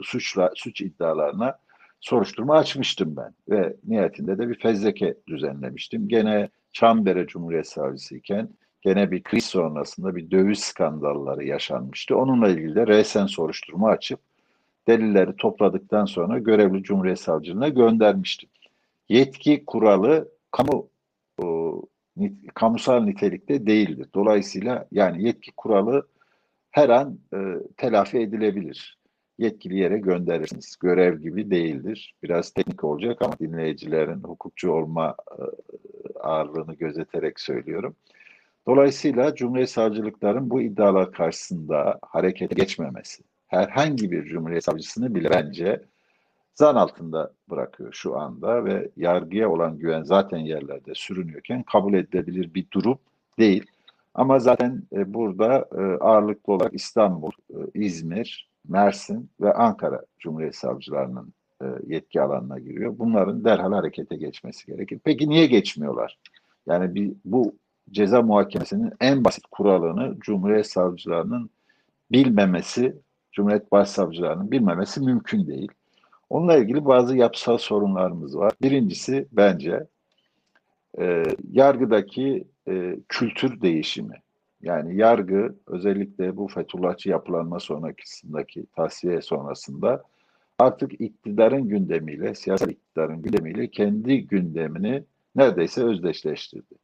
suçla 0.03 0.51
suç 0.55 0.81
iddialarına 0.81 1.59
soruşturma 2.01 2.57
açmıştım 2.57 3.17
ben 3.17 3.35
ve 3.49 3.77
nihayetinde 3.85 4.39
de 4.39 4.49
bir 4.49 4.59
fezleke 4.59 5.15
düzenlemiştim. 5.29 6.09
Gene 6.09 6.49
Çamdere 6.73 7.27
Cumhuriyet 7.27 7.69
Savcısı 7.69 8.17
iken 8.17 8.49
gene 8.81 9.11
bir 9.11 9.23
kriz 9.23 9.45
sonrasında 9.45 10.17
bir 10.17 10.31
döviz 10.31 10.59
skandalları 10.59 11.45
yaşanmıştı. 11.45 12.17
Onunla 12.17 12.49
ilgili 12.49 12.75
de 12.75 12.87
resen 12.87 13.27
soruşturma 13.27 13.89
açıp 13.89 14.21
delilleri 14.89 15.37
topladıktan 15.37 16.05
sonra 16.05 16.39
görevli 16.39 16.83
Cumhuriyet 16.83 17.21
Savcılığına 17.21 17.69
göndermiştim. 17.69 18.49
Yetki 19.09 19.65
kuralı 19.67 20.29
kamu 20.51 20.89
nit, 22.17 22.55
kamusal 22.55 23.01
nitelikte 23.01 23.67
değildir. 23.67 24.09
Dolayısıyla 24.15 24.89
yani 24.93 25.25
yetki 25.25 25.53
kuralı 25.57 26.09
her 26.71 26.89
an 26.89 27.19
e, 27.35 27.39
telafi 27.77 28.19
edilebilir 28.19 28.98
yetkili 29.39 29.79
yere 29.79 29.99
gönderirsiniz. 29.99 30.77
Görev 30.81 31.21
gibi 31.21 31.51
değildir. 31.51 32.15
Biraz 32.23 32.51
teknik 32.51 32.85
olacak 32.85 33.23
ama 33.23 33.39
dinleyicilerin 33.39 34.23
hukukçu 34.23 34.73
olma 34.73 35.17
e, 35.39 35.43
ağırlığını 36.19 36.75
gözeterek 36.75 37.41
söylüyorum. 37.41 37.97
Dolayısıyla 38.67 39.35
Cumhuriyet 39.35 39.71
Savcılıkların 39.71 40.51
bu 40.51 40.61
iddialar 40.61 41.13
karşısında 41.13 41.99
harekete 42.03 42.55
geçmemesi, 42.55 43.23
herhangi 43.47 44.11
bir 44.11 44.25
Cumhuriyet 44.25 44.65
Savcısını 44.65 45.15
bile 45.15 45.31
bence 45.31 45.83
zan 46.55 46.75
altında 46.75 47.33
bırakıyor 47.51 47.93
şu 47.93 48.19
anda 48.19 48.65
ve 48.65 48.91
yargıya 48.97 49.51
olan 49.51 49.79
güven 49.79 50.03
zaten 50.03 50.39
yerlerde 50.39 50.95
sürünüyorken 50.95 51.63
kabul 51.63 51.95
edilebilir 51.95 52.55
bir 52.55 52.67
durum 52.73 52.99
değil. 53.39 53.67
Ama 54.15 54.39
zaten 54.39 54.83
e, 54.93 55.15
burada 55.15 55.69
e, 55.73 55.81
ağırlıklı 55.81 56.53
olarak 56.53 56.75
İstanbul, 56.75 57.31
İzmir, 57.75 58.48
Mersin 58.69 59.31
ve 59.41 59.55
Ankara 59.55 60.03
Cumhuriyet 60.19 60.57
Savcılarının 60.57 61.33
e, 61.63 61.67
yetki 61.87 62.21
alanına 62.23 62.59
giriyor. 62.59 62.99
Bunların 62.99 63.45
derhal 63.45 63.73
harekete 63.73 64.17
geçmesi 64.17 64.67
gerekir. 64.67 65.01
Peki 65.05 65.29
niye 65.29 65.47
geçmiyorlar? 65.47 66.19
Yani 66.67 66.95
bir, 66.95 67.13
bu 67.25 67.55
ceza 67.91 68.23
muhakemesinin 68.23 68.93
en 69.01 69.25
basit 69.25 69.45
kuralını 69.51 70.21
Cumhuriyet 70.21 70.67
Savcılarının 70.67 71.51
bilmemesi, 72.13 72.97
Cumhuriyet 73.33 73.73
Başsavcılarının 73.73 74.51
bilmemesi 74.51 75.01
mümkün 75.01 75.47
değil. 75.47 75.73
Onunla 76.31 76.57
ilgili 76.57 76.85
bazı 76.85 77.17
yapısal 77.17 77.59
sorunlarımız 77.59 78.39
var. 78.39 78.53
Birincisi 78.63 79.29
bence 79.33 79.87
e, 80.99 81.23
yargıdaki 81.53 82.45
e, 82.69 82.97
kültür 83.09 83.61
değişimi. 83.61 84.15
Yani 84.63 84.97
yargı 84.97 85.55
özellikle 85.67 86.37
bu 86.37 86.49
Fethullahçı 86.49 87.11
yapılanma 87.11 87.61
sonrasındaki 87.61 88.67
tasfiye 88.77 89.23
sonrasında 89.23 90.05
artık 90.59 91.01
iktidarın 91.01 91.69
gündemiyle, 91.69 92.35
siyasal 92.35 92.69
iktidarın 92.71 93.23
gündemiyle 93.23 93.71
kendi 93.71 94.27
gündemini 94.27 95.05
neredeyse 95.37 95.83
özdeşleştirdi. 95.85 96.75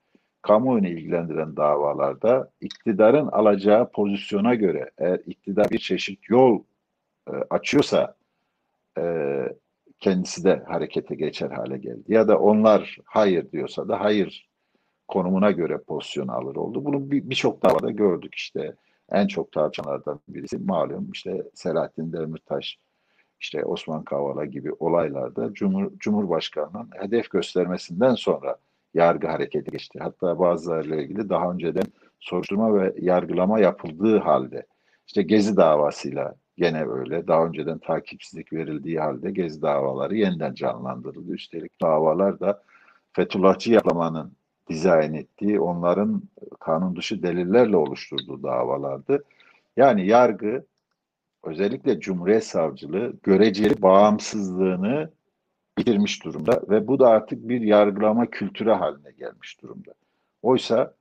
Kamuoyunu 0.43 0.89
ilgilendiren 0.89 1.57
davalarda 1.57 2.51
iktidarın 2.61 3.27
alacağı 3.27 3.91
pozisyona 3.91 4.55
göre 4.55 4.91
eğer 4.99 5.21
iktidar 5.27 5.71
bir 5.71 5.79
çeşit 5.79 6.31
yol 6.31 6.63
e, 7.29 7.33
açıyorsa 7.51 8.17
e, 8.99 9.03
kendisi 10.01 10.45
de 10.45 10.63
harekete 10.67 11.15
geçer 11.15 11.51
hale 11.51 11.79
geldi. 11.79 12.05
Ya 12.09 12.29
da 12.29 12.39
onlar 12.39 12.99
hayır 13.05 13.53
diyorsa 13.53 13.89
da 13.89 14.01
hayır 14.01 14.49
konumuna 15.09 15.51
göre 15.51 15.79
pozisyon 15.79 16.29
alır 16.29 16.57
oldu. 16.57 16.85
Bunu 16.85 17.11
birçok 17.11 17.65
bir 17.65 17.69
davada 17.69 17.91
gördük 17.91 18.35
işte. 18.35 18.75
En 19.13 19.27
çok 19.27 19.53
tartışanlardan 19.53 20.21
birisi 20.29 20.59
malum 20.59 21.11
işte 21.13 21.43
Selahattin 21.55 22.13
Demirtaş, 22.13 22.79
işte 23.41 23.65
Osman 23.65 24.05
Kavala 24.05 24.45
gibi 24.45 24.73
olaylarda 24.73 25.55
Cumhur, 25.55 25.91
Cumhurbaşkanı'nın 25.99 26.91
hedef 26.95 27.31
göstermesinden 27.31 28.15
sonra 28.15 28.57
yargı 28.95 29.27
harekete 29.27 29.71
geçti. 29.71 29.99
Hatta 30.03 30.39
bazılarıyla 30.39 30.97
ilgili 30.97 31.29
daha 31.29 31.53
önceden 31.53 31.85
soruşturma 32.21 32.75
ve 32.81 32.95
yargılama 33.01 33.61
yapıldığı 33.61 34.19
halde 34.19 34.67
işte 35.07 35.23
Gezi 35.23 35.57
davasıyla 35.57 36.35
gene 36.57 36.85
öyle. 36.85 37.27
Daha 37.27 37.47
önceden 37.47 37.79
takipsizlik 37.79 38.53
verildiği 38.53 39.01
halde 39.01 39.31
Gezi 39.31 39.63
davaları 39.63 40.17
yeniden 40.17 40.55
canlandırıldı. 40.55 41.33
Üstelik 41.33 41.81
davalar 41.81 42.41
da 42.41 42.63
Fethullahçı 43.13 43.73
yaklamanın 43.73 44.33
dizayn 44.69 45.15
ettiği, 45.15 45.61
onların 45.61 46.23
kanun 46.61 46.97
dışı 46.97 47.23
delillerle 47.23 47.77
oluşturduğu 47.77 48.43
davalardı. 48.43 49.25
Yani 49.77 50.07
yargı 50.07 50.65
özellikle 51.43 52.01
Cumhuriyet 52.01 52.45
Savcılığı 52.45 53.13
göreceli 53.23 53.83
bağımsızlığını 53.83 55.11
bitirmiş 55.79 56.25
durumda 56.25 56.63
ve 56.69 56.89
bu 56.89 56.99
da 56.99 57.09
artık 57.09 57.49
bir 57.49 57.61
yargılama 57.61 58.27
kültürü 58.27 58.71
haline 58.71 59.13
gelmiş 59.13 59.63
durumda. 59.63 59.95
Oysa 60.43 60.95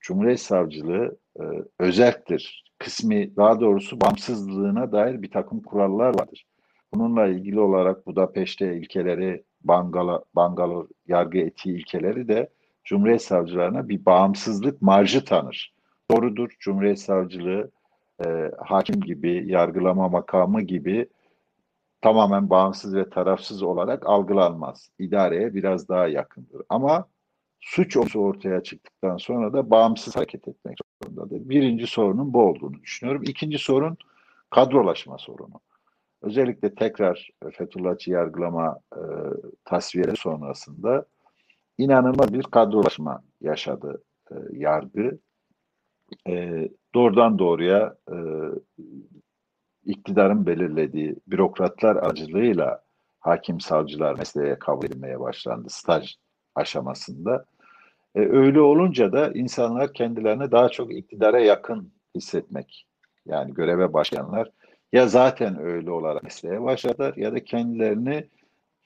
Cumhuriyet 0.00 0.40
Savcılığı 0.40 1.16
e, 1.40 1.42
özeldir. 1.78 2.64
Kısmi 2.78 3.36
daha 3.36 3.60
doğrusu 3.60 4.00
bağımsızlığına 4.00 4.92
dair 4.92 5.22
bir 5.22 5.30
takım 5.30 5.60
kurallar 5.60 6.18
vardır. 6.18 6.46
Bununla 6.94 7.26
ilgili 7.26 7.60
olarak 7.60 8.06
Budapeşte 8.06 8.76
ilkeleri, 8.76 9.44
Bangala, 9.64 10.24
Bangalore 10.34 10.88
yargı 11.06 11.38
etiği 11.38 11.78
ilkeleri 11.78 12.28
de 12.28 12.48
Cumhuriyet 12.84 13.22
Savcılarına 13.22 13.88
bir 13.88 14.04
bağımsızlık 14.04 14.82
marjı 14.82 15.24
tanır. 15.24 15.74
Doğrudur 16.10 16.50
Cumhuriyet 16.60 17.00
Savcılığı 17.00 17.70
e, 18.26 18.50
hakim 18.58 19.00
gibi, 19.00 19.44
yargılama 19.46 20.08
makamı 20.08 20.62
gibi 20.62 21.08
tamamen 22.00 22.50
bağımsız 22.50 22.94
ve 22.94 23.10
tarafsız 23.10 23.62
olarak 23.62 24.06
algılanmaz. 24.06 24.90
İdareye 24.98 25.54
biraz 25.54 25.88
daha 25.88 26.08
yakındır. 26.08 26.62
Ama 26.68 27.08
suç 27.60 27.96
olsa 27.96 28.18
ortaya 28.18 28.62
çıktıktan 28.62 29.16
sonra 29.16 29.52
da 29.52 29.70
bağımsız 29.70 30.16
hareket 30.16 30.48
etmek 30.48 30.78
zorundadır. 31.02 31.48
Birinci 31.48 31.86
sorunun 31.86 32.32
bu 32.32 32.42
olduğunu 32.42 32.82
düşünüyorum. 32.82 33.22
İkinci 33.22 33.58
sorun 33.58 33.96
kadrolaşma 34.50 35.18
sorunu. 35.18 35.60
Özellikle 36.22 36.74
tekrar 36.74 37.30
Fethullahçı 37.52 38.10
yargılama 38.10 38.78
e, 38.96 39.02
tasfiyeleri 39.64 40.16
sonrasında 40.16 41.06
inanılmaz 41.78 42.32
bir 42.32 42.42
kadrolaşma 42.42 43.22
yaşadı 43.40 44.02
e, 44.30 44.34
yargı. 44.52 45.18
E, 46.28 46.68
doğrudan 46.94 47.38
doğruya 47.38 47.96
e, 48.10 48.16
iktidarın 49.84 50.46
belirlediği 50.46 51.16
bürokratlar 51.26 51.96
acılığıyla 51.96 52.82
hakim 53.20 53.60
savcılar 53.60 54.18
mesleğe 54.18 54.58
kabul 54.58 54.86
edilmeye 54.86 55.20
başlandı 55.20 55.70
staj 55.70 56.16
aşamasında. 56.54 57.44
E, 58.14 58.20
öyle 58.20 58.60
olunca 58.60 59.12
da 59.12 59.32
insanlar 59.32 59.92
kendilerini 59.92 60.50
daha 60.50 60.68
çok 60.68 60.94
iktidara 60.94 61.40
yakın 61.40 61.92
hissetmek 62.14 62.86
yani 63.26 63.54
göreve 63.54 63.92
başlayanlar 63.92 64.50
ya 64.92 65.06
zaten 65.06 65.60
öyle 65.60 65.90
olarak 65.90 66.22
mesleğe 66.22 66.62
başladılar 66.62 67.16
ya 67.16 67.32
da 67.32 67.44
kendilerini 67.44 68.28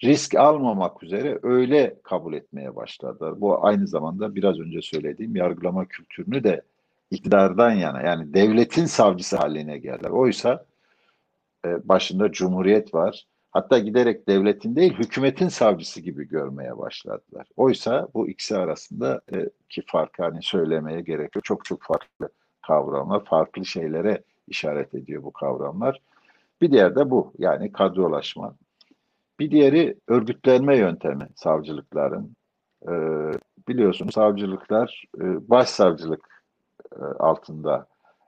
risk 0.05 0.35
almamak 0.35 1.03
üzere 1.03 1.39
öyle 1.43 1.97
kabul 2.03 2.35
etmeye 2.35 2.77
başladılar. 2.77 3.41
Bu 3.41 3.67
aynı 3.67 3.87
zamanda 3.87 4.35
biraz 4.35 4.59
önce 4.59 4.83
söylediğim 4.83 5.37
yargılama 5.37 5.85
kültürünü 5.85 6.45
de 6.45 6.63
iktidardan 7.11 7.71
yana 7.71 8.03
yani 8.03 8.35
devletin 8.35 8.87
savcısı 8.87 9.37
haline 9.37 9.79
geldiler. 9.79 10.11
Oysa 10.11 10.65
e, 11.65 11.89
başında 11.89 12.33
cumhuriyet 12.33 12.95
var. 12.95 13.27
Hatta 13.51 13.79
giderek 13.79 14.29
devletin 14.29 14.77
değil 14.77 14.95
hükümetin 14.95 15.49
savcısı 15.49 16.01
gibi 16.01 16.29
görmeye 16.29 16.79
başladılar. 16.79 17.47
Oysa 17.57 18.09
bu 18.15 18.29
ikisi 18.29 18.57
arasında 18.57 19.21
e, 19.33 19.51
ki 19.69 19.83
fark 19.87 20.19
hani 20.19 20.43
söylemeye 20.43 21.01
gerek 21.01 21.37
yok. 21.37 21.45
Çok 21.45 21.65
çok 21.65 21.83
farklı 21.83 22.29
kavramlar, 22.67 23.25
farklı 23.25 23.65
şeylere 23.65 24.23
işaret 24.49 24.95
ediyor 24.95 25.23
bu 25.23 25.33
kavramlar. 25.33 26.01
Bir 26.61 26.73
diğer 26.73 26.97
de 26.97 27.11
bu 27.11 27.33
yani 27.39 27.73
kadrolaşma. 27.73 28.55
Bir 29.39 29.51
diğeri 29.51 29.97
örgütlenme 30.09 30.77
yöntemi 30.77 31.29
savcılıkların. 31.37 32.37
Ee, 32.89 33.33
biliyorsunuz 33.69 34.15
savcılıklar 34.15 35.05
e, 35.19 35.49
başsavcılık 35.51 36.45
e, 36.93 37.03
altında 37.05 37.87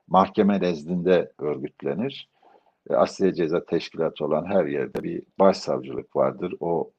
mahkeme 0.08 0.60
nezdinde 0.60 1.32
örgütlenir. 1.38 2.28
E, 2.90 2.94
Asliye 2.94 3.34
Ceza 3.34 3.64
Teşkilatı 3.64 4.24
olan 4.24 4.46
her 4.46 4.64
yerde 4.66 5.02
bir 5.02 5.22
başsavcılık 5.38 6.16
vardır. 6.16 6.54
O 6.60 6.90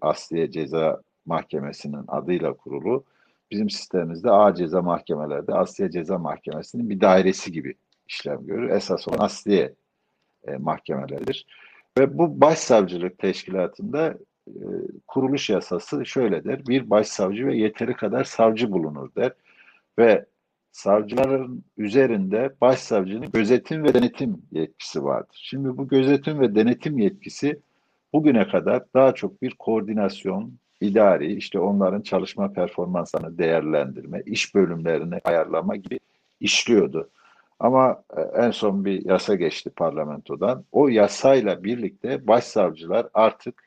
Asliye 0.00 0.50
Ceza 0.50 1.02
Mahkemesi'nin 1.26 2.04
adıyla 2.08 2.52
kurulu. 2.52 3.04
Bizim 3.50 3.70
sistemimizde 3.70 4.30
A 4.30 4.54
ceza 4.54 4.82
mahkemelerde 4.82 5.54
Asliye 5.54 5.90
Ceza 5.90 6.18
Mahkemesi'nin 6.18 6.90
bir 6.90 7.00
dairesi 7.00 7.52
gibi 7.52 7.74
işlem 8.08 8.46
görür. 8.46 8.70
Esas 8.70 9.08
olan 9.08 9.18
Asliye 9.18 9.74
e, 10.46 10.56
mahkemeleridir. 10.56 11.46
Ve 11.98 12.18
bu 12.18 12.40
başsavcılık 12.40 13.18
teşkilatında 13.18 14.14
e, 14.48 14.54
kuruluş 15.06 15.50
yasası 15.50 16.06
şöyle 16.06 16.44
der. 16.44 16.66
Bir 16.66 16.90
başsavcı 16.90 17.46
ve 17.46 17.56
yeteri 17.56 17.94
kadar 17.94 18.24
savcı 18.24 18.72
bulunur 18.72 19.08
der. 19.16 19.32
Ve 19.98 20.26
savcıların 20.72 21.64
üzerinde 21.78 22.54
başsavcının 22.60 23.30
gözetim 23.30 23.84
ve 23.84 23.94
denetim 23.94 24.42
yetkisi 24.52 25.04
vardır. 25.04 25.40
Şimdi 25.42 25.76
bu 25.76 25.88
gözetim 25.88 26.40
ve 26.40 26.54
denetim 26.54 26.98
yetkisi 26.98 27.60
bugüne 28.12 28.48
kadar 28.48 28.82
daha 28.94 29.14
çok 29.14 29.42
bir 29.42 29.50
koordinasyon, 29.50 30.52
idari, 30.80 31.34
işte 31.34 31.58
onların 31.58 32.02
çalışma 32.02 32.52
performanslarını 32.52 33.38
değerlendirme, 33.38 34.22
iş 34.26 34.54
bölümlerini 34.54 35.20
ayarlama 35.24 35.76
gibi 35.76 36.00
işliyordu. 36.40 37.10
Ama 37.58 38.04
e, 38.16 38.20
en 38.20 38.50
son 38.50 38.84
bir 38.84 39.04
yasa 39.04 39.34
geçti 39.34 39.70
parlamentodan. 39.70 40.64
O 40.72 40.88
yasayla 40.88 41.64
birlikte 41.64 42.26
başsavcılar 42.26 43.08
artık 43.14 43.66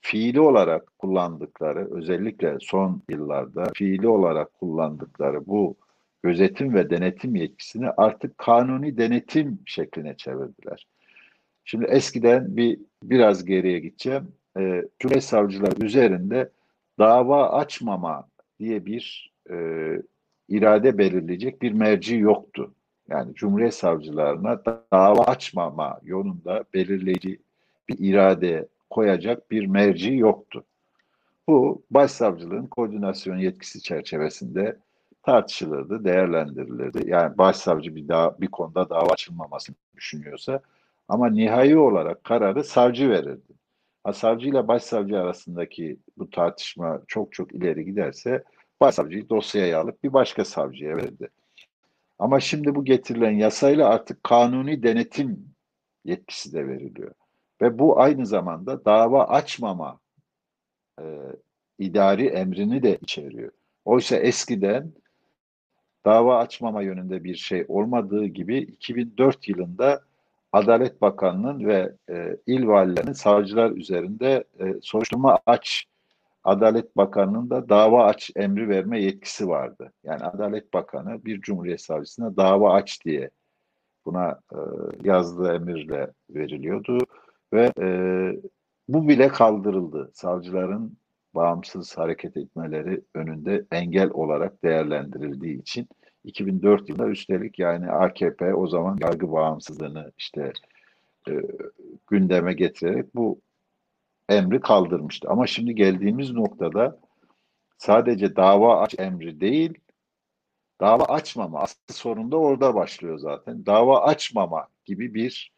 fiili 0.00 0.40
olarak 0.40 0.98
kullandıkları, 0.98 1.94
özellikle 1.94 2.56
son 2.60 3.02
yıllarda 3.10 3.64
fiili 3.74 4.08
olarak 4.08 4.54
kullandıkları 4.54 5.46
bu 5.46 5.76
gözetim 6.22 6.74
ve 6.74 6.90
denetim 6.90 7.34
yetkisini 7.34 7.90
artık 7.90 8.38
kanuni 8.38 8.98
denetim 8.98 9.58
şekline 9.66 10.16
çevirdiler. 10.16 10.86
Şimdi 11.64 11.84
eskiden 11.84 12.56
bir 12.56 12.78
biraz 13.02 13.44
geriye 13.44 13.78
gideceğim. 13.78 14.28
E, 14.58 14.82
Cumhuriyet 14.98 15.24
Savcılar 15.24 15.82
üzerinde 15.82 16.50
dava 16.98 17.50
açmama 17.50 18.28
diye 18.58 18.86
bir 18.86 19.32
e, 19.50 19.56
irade 20.48 20.98
belirleyecek 20.98 21.62
bir 21.62 21.72
merci 21.72 22.16
yoktu. 22.16 22.74
Yani 23.08 23.34
Cumhuriyet 23.34 23.74
Savcılarına 23.74 24.62
dava 24.92 25.24
açmama 25.24 26.00
yolunda 26.02 26.64
belirleyici 26.74 27.38
bir 27.88 27.96
irade 27.98 28.68
koyacak 28.90 29.50
bir 29.50 29.66
merci 29.66 30.14
yoktu. 30.14 30.64
Bu 31.48 31.82
başsavcılığın 31.90 32.66
koordinasyon 32.66 33.36
yetkisi 33.36 33.82
çerçevesinde 33.82 34.78
tartışılırdı, 35.22 36.04
değerlendirilirdi. 36.04 37.10
Yani 37.10 37.38
başsavcı 37.38 37.96
bir 37.96 38.08
daha 38.08 38.40
bir 38.40 38.48
konuda 38.48 38.90
dava 38.90 39.12
açılmamasını 39.12 39.76
düşünüyorsa 39.96 40.60
ama 41.08 41.30
nihai 41.30 41.78
olarak 41.78 42.24
kararı 42.24 42.64
savcı 42.64 43.10
verirdi. 43.10 43.52
Ha, 44.04 44.12
savcı 44.12 44.48
ile 44.48 44.68
başsavcı 44.68 45.20
arasındaki 45.20 45.96
bu 46.18 46.30
tartışma 46.30 47.00
çok 47.06 47.32
çok 47.32 47.54
ileri 47.54 47.84
giderse 47.84 48.44
başsavcıyı 48.80 49.28
dosyaya 49.28 49.80
alıp 49.80 50.04
bir 50.04 50.12
başka 50.12 50.44
savcıya 50.44 50.96
verirdi. 50.96 51.28
Ama 52.18 52.40
şimdi 52.40 52.74
bu 52.74 52.84
getirilen 52.84 53.30
yasayla 53.30 53.88
artık 53.88 54.24
kanuni 54.24 54.82
denetim 54.82 55.54
yetkisi 56.04 56.52
de 56.52 56.68
veriliyor. 56.68 57.14
Ve 57.62 57.78
bu 57.78 58.00
aynı 58.00 58.26
zamanda 58.26 58.84
dava 58.84 59.24
açmama 59.24 60.00
e, 61.00 61.04
idari 61.78 62.26
emrini 62.26 62.82
de 62.82 62.98
içeriyor. 63.02 63.52
Oysa 63.84 64.16
eskiden 64.16 64.92
dava 66.04 66.38
açmama 66.38 66.82
yönünde 66.82 67.24
bir 67.24 67.34
şey 67.34 67.64
olmadığı 67.68 68.24
gibi 68.26 68.58
2004 68.58 69.48
yılında 69.48 70.02
Adalet 70.52 71.00
Bakanı'nın 71.00 71.66
ve 71.66 71.92
e, 72.10 72.36
il 72.46 72.66
valilerinin 72.66 73.12
savcılar 73.12 73.70
üzerinde 73.70 74.44
e, 74.60 74.74
soruşturma 74.82 75.38
aç 75.46 75.84
Adalet 76.44 76.96
Bakanı'nın 76.96 77.50
da 77.50 77.68
dava 77.68 78.04
aç 78.04 78.30
emri 78.36 78.68
verme 78.68 79.02
yetkisi 79.02 79.48
vardı. 79.48 79.92
Yani 80.04 80.24
Adalet 80.24 80.74
Bakanı 80.74 81.24
bir 81.24 81.40
Cumhuriyet 81.40 81.80
Savcısına 81.80 82.36
dava 82.36 82.72
aç 82.72 83.04
diye 83.04 83.30
buna 84.04 84.40
e, 84.52 84.58
yazdığı 85.04 85.54
emirle 85.54 86.12
veriliyordu 86.30 86.98
ve 87.52 87.72
e, 87.80 87.86
bu 88.88 89.08
bile 89.08 89.28
kaldırıldı. 89.28 90.10
Savcıların 90.14 90.96
bağımsız 91.34 91.98
hareket 91.98 92.36
etmeleri 92.36 93.00
önünde 93.14 93.64
engel 93.72 94.10
olarak 94.10 94.64
değerlendirildiği 94.64 95.60
için 95.60 95.88
2004 96.24 96.88
yılında 96.88 97.08
üstelik 97.08 97.58
yani 97.58 97.90
AKP 97.90 98.54
o 98.54 98.66
zaman 98.66 98.98
yargı 99.00 99.32
bağımsızlığını 99.32 100.12
işte 100.18 100.52
e, 101.28 101.32
gündeme 102.06 102.52
getirerek 102.52 103.14
bu 103.14 103.40
emri 104.28 104.60
kaldırmıştı. 104.60 105.28
Ama 105.30 105.46
şimdi 105.46 105.74
geldiğimiz 105.74 106.30
noktada 106.30 107.00
sadece 107.78 108.36
dava 108.36 108.80
aç 108.80 108.94
emri 108.98 109.40
değil, 109.40 109.74
dava 110.80 111.04
açmama 111.04 111.60
asıl 111.60 111.76
sorun 111.90 112.32
da 112.32 112.36
orada 112.36 112.74
başlıyor 112.74 113.18
zaten. 113.18 113.66
Dava 113.66 114.02
açmama 114.02 114.68
gibi 114.84 115.14
bir 115.14 115.52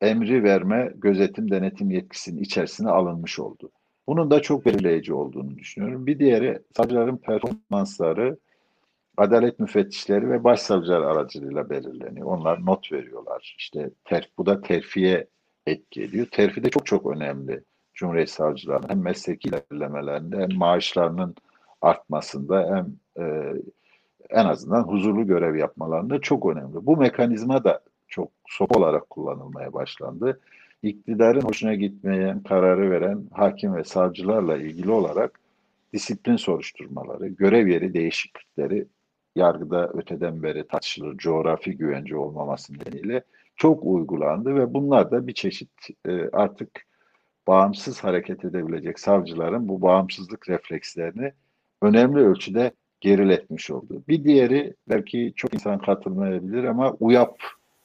emri 0.00 0.44
verme, 0.44 0.92
gözetim, 0.94 1.50
denetim 1.50 1.90
yetkisinin 1.90 2.42
içerisine 2.42 2.90
alınmış 2.90 3.38
oldu. 3.38 3.70
Bunun 4.06 4.30
da 4.30 4.42
çok 4.42 4.66
belirleyici 4.66 5.14
olduğunu 5.14 5.58
düşünüyorum. 5.58 6.06
Bir 6.06 6.18
diğeri 6.18 6.62
savcıların 6.76 7.16
performansları 7.16 8.38
adalet 9.16 9.58
müfettişleri 9.58 10.30
ve 10.30 10.44
başsavcılar 10.44 11.02
aracılığıyla 11.02 11.70
belirleniyor. 11.70 12.26
Onlar 12.26 12.66
not 12.66 12.92
veriyorlar. 12.92 13.54
İşte 13.58 13.90
ter, 14.04 14.30
bu 14.38 14.46
da 14.46 14.60
terfiye 14.60 15.26
etki 15.66 16.02
ediyor. 16.02 16.26
Terfi 16.30 16.64
de 16.64 16.70
çok 16.70 16.86
çok 16.86 17.06
önemli 17.06 17.64
Cumhuriyet 18.04 18.30
savcılarının 18.30 18.88
hem 18.88 19.02
mesleki 19.02 19.48
ilerlemelerinde 19.48 20.38
hem 20.38 20.58
maaşlarının 20.58 21.34
artmasında 21.82 22.66
hem 22.74 23.24
e, 23.24 23.54
en 24.30 24.44
azından 24.44 24.82
huzurlu 24.82 25.26
görev 25.26 25.54
yapmalarında 25.54 26.20
çok 26.20 26.46
önemli. 26.46 26.86
Bu 26.86 26.96
mekanizma 26.96 27.64
da 27.64 27.80
çok 28.08 28.30
sok 28.48 28.76
olarak 28.76 29.10
kullanılmaya 29.10 29.72
başlandı. 29.72 30.40
İktidarın 30.82 31.40
hoşuna 31.40 31.74
gitmeyen 31.74 32.42
kararı 32.42 32.90
veren 32.90 33.24
hakim 33.32 33.74
ve 33.74 33.84
savcılarla 33.84 34.56
ilgili 34.56 34.90
olarak 34.90 35.40
disiplin 35.92 36.36
soruşturmaları, 36.36 37.28
görev 37.28 37.66
yeri 37.66 37.94
değişiklikleri 37.94 38.86
yargıda 39.36 39.88
öteden 39.88 40.42
beri 40.42 40.66
tartışılır 40.68 41.16
coğrafi 41.16 41.76
güvence 41.76 42.16
olmaması 42.16 42.72
nedeniyle 42.74 43.22
çok 43.56 43.84
uygulandı 43.84 44.54
ve 44.54 44.74
bunlar 44.74 45.10
da 45.10 45.26
bir 45.26 45.34
çeşit 45.34 45.70
e, 46.08 46.30
artık 46.32 46.86
bağımsız 47.46 48.04
hareket 48.04 48.44
edebilecek 48.44 49.00
savcıların 49.00 49.68
bu 49.68 49.82
bağımsızlık 49.82 50.48
reflekslerini 50.48 51.32
önemli 51.82 52.18
ölçüde 52.18 52.72
geriletmiş 53.00 53.70
oldu. 53.70 54.02
Bir 54.08 54.24
diğeri 54.24 54.74
belki 54.88 55.32
çok 55.36 55.54
insan 55.54 55.78
katılmayabilir 55.78 56.64
ama 56.64 56.96
UYAP 57.00 57.36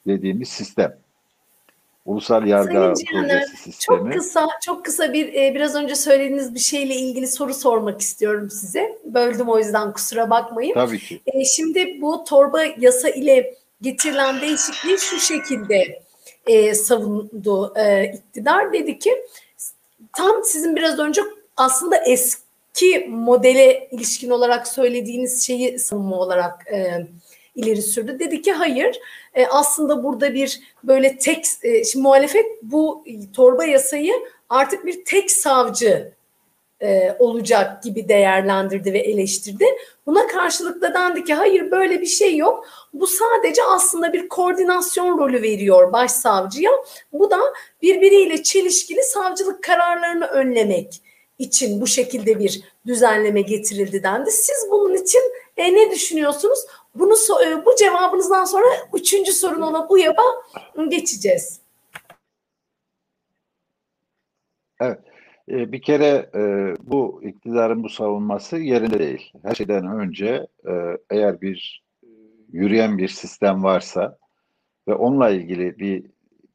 dediğimiz 0.06 0.48
sistem. 0.48 0.98
Ulusal 2.04 2.46
Yargı 2.46 2.94
Projesi 3.12 3.56
sistemi. 3.56 3.98
Çok 3.98 4.12
kısa, 4.12 4.48
çok 4.64 4.84
kısa 4.84 5.12
bir 5.12 5.34
e, 5.34 5.54
biraz 5.54 5.74
önce 5.74 5.94
söylediğiniz 5.94 6.54
bir 6.54 6.60
şeyle 6.60 6.94
ilgili 6.94 7.28
soru 7.28 7.54
sormak 7.54 8.00
istiyorum 8.00 8.50
size. 8.50 8.98
Böldüm 9.04 9.48
o 9.48 9.58
yüzden 9.58 9.92
kusura 9.92 10.30
bakmayın. 10.30 10.74
Tabii 10.74 10.98
ki. 10.98 11.20
E, 11.26 11.44
şimdi 11.44 11.98
bu 12.00 12.24
torba 12.24 12.64
yasa 12.64 13.08
ile 13.08 13.54
getirilen 13.82 14.40
değişikliği 14.40 14.98
şu 14.98 15.18
şekilde 15.18 16.02
e, 16.46 16.74
savundu 16.74 17.72
e, 17.76 18.04
iktidar. 18.04 18.72
Dedi 18.72 18.98
ki 18.98 19.10
tam 20.12 20.44
sizin 20.44 20.76
biraz 20.76 20.98
önce 20.98 21.22
aslında 21.56 21.96
eski 21.96 23.06
modele 23.08 23.88
ilişkin 23.90 24.30
olarak 24.30 24.68
söylediğiniz 24.68 25.46
şeyi 25.46 25.78
savunma 25.78 26.16
olarak 26.16 26.66
e, 26.72 27.06
ileri 27.54 27.82
sürdü. 27.82 28.18
Dedi 28.18 28.42
ki 28.42 28.52
hayır 28.52 29.00
e, 29.34 29.46
aslında 29.46 30.04
burada 30.04 30.34
bir 30.34 30.60
böyle 30.84 31.18
tek 31.18 31.44
e, 31.62 31.84
şimdi 31.84 32.02
muhalefet 32.02 32.46
bu 32.62 33.04
torba 33.32 33.64
yasayı 33.64 34.14
artık 34.48 34.86
bir 34.86 35.04
tek 35.04 35.30
savcı 35.30 36.12
e, 36.82 37.16
olacak 37.18 37.82
gibi 37.82 38.08
değerlendirdi 38.08 38.92
ve 38.92 38.98
eleştirdi. 38.98 39.64
Buna 40.06 40.26
karşılık 40.26 40.82
da 40.82 40.94
dendi 40.94 41.24
ki 41.24 41.34
hayır 41.34 41.70
böyle 41.70 42.00
bir 42.00 42.06
şey 42.06 42.36
yok. 42.36 42.66
Bu 42.92 43.06
sadece 43.06 43.64
aslında 43.64 44.12
bir 44.12 44.28
koordinasyon 44.28 45.18
rolü 45.18 45.42
veriyor 45.42 45.92
başsavcıya. 45.92 46.70
Bu 47.12 47.30
da 47.30 47.38
birbiriyle 47.82 48.42
çelişkili 48.42 49.02
savcılık 49.02 49.64
kararlarını 49.64 50.26
önlemek 50.26 51.02
için 51.38 51.80
bu 51.80 51.86
şekilde 51.86 52.38
bir 52.38 52.62
düzenleme 52.86 53.40
getirildi 53.40 54.02
dendi. 54.02 54.30
Siz 54.30 54.70
bunun 54.70 54.94
için 54.94 55.22
e, 55.56 55.74
ne 55.74 55.90
düşünüyorsunuz? 55.90 56.58
Bunu 56.94 57.14
e, 57.44 57.64
bu 57.66 57.76
cevabınızdan 57.76 58.44
sonra 58.44 58.66
üçüncü 58.94 59.32
sorun 59.32 59.62
olan 59.62 59.86
UYAP'a 59.92 60.22
geçeceğiz. 60.88 61.60
Evet. 64.80 65.09
E, 65.50 65.72
bir 65.72 65.82
kere 65.82 66.30
e, 66.34 66.74
bu 66.82 67.22
iktidarın 67.24 67.82
bu 67.82 67.88
savunması 67.88 68.56
yerinde 68.56 68.98
değil. 68.98 69.32
Her 69.42 69.54
şeyden 69.54 69.86
önce 69.86 70.46
eğer 71.10 71.40
bir 71.40 71.84
yürüyen 72.52 72.98
bir 72.98 73.08
sistem 73.08 73.64
varsa 73.64 74.18
ve 74.88 74.94
onunla 74.94 75.30
ilgili 75.30 75.78
bir 75.78 76.04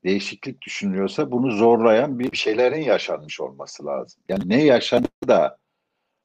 değişiklik 0.03 0.61
düşünülüyorsa 0.61 1.31
bunu 1.31 1.51
zorlayan 1.51 2.19
bir 2.19 2.37
şeylerin 2.37 2.81
yaşanmış 2.81 3.41
olması 3.41 3.85
lazım. 3.85 4.21
Yani 4.29 4.43
ne 4.49 4.63
yaşandı 4.63 5.07
da 5.27 5.57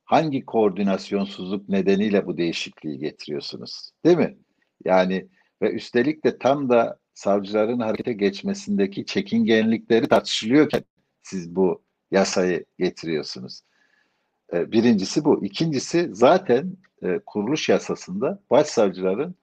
hangi 0.04 0.44
koordinasyonsuzluk 0.46 1.68
nedeniyle 1.68 2.26
bu 2.26 2.36
değişikliği 2.36 2.98
getiriyorsunuz? 2.98 3.90
Değil 4.04 4.16
mi? 4.16 4.38
Yani 4.84 5.26
ve 5.62 5.72
üstelik 5.72 6.24
de 6.24 6.38
tam 6.38 6.68
da 6.68 6.98
savcıların 7.14 7.80
harekete 7.80 8.12
geçmesindeki 8.12 9.06
çekingenlikleri 9.06 10.08
tartışılıyorken 10.08 10.84
siz 11.22 11.56
bu 11.56 11.82
yasayı 12.10 12.64
getiriyorsunuz. 12.78 13.62
Ee, 14.52 14.72
birincisi 14.72 15.24
bu. 15.24 15.44
İkincisi 15.44 16.10
zaten 16.12 16.76
e, 17.02 17.18
kuruluş 17.26 17.68
yasasında 17.68 18.40
başsavcıların 18.50 19.34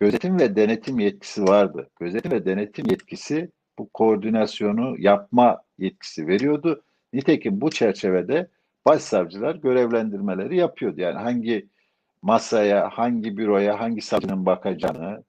gözetim 0.00 0.38
ve 0.40 0.56
denetim 0.56 0.98
yetkisi 0.98 1.44
vardı. 1.44 1.90
Gözetim 2.00 2.32
ve 2.32 2.44
denetim 2.44 2.86
yetkisi 2.90 3.50
bu 3.78 3.88
koordinasyonu 3.88 4.96
yapma 4.98 5.62
yetkisi 5.78 6.26
veriyordu. 6.26 6.82
Nitekim 7.12 7.60
bu 7.60 7.70
çerçevede 7.70 8.48
başsavcılar 8.86 9.54
görevlendirmeleri 9.54 10.56
yapıyordu. 10.56 11.00
Yani 11.00 11.18
hangi 11.18 11.68
masaya, 12.22 12.88
hangi 12.88 13.36
büroya, 13.36 13.80
hangi 13.80 14.00
savcının 14.00 14.46
bakacağını, 14.46 15.24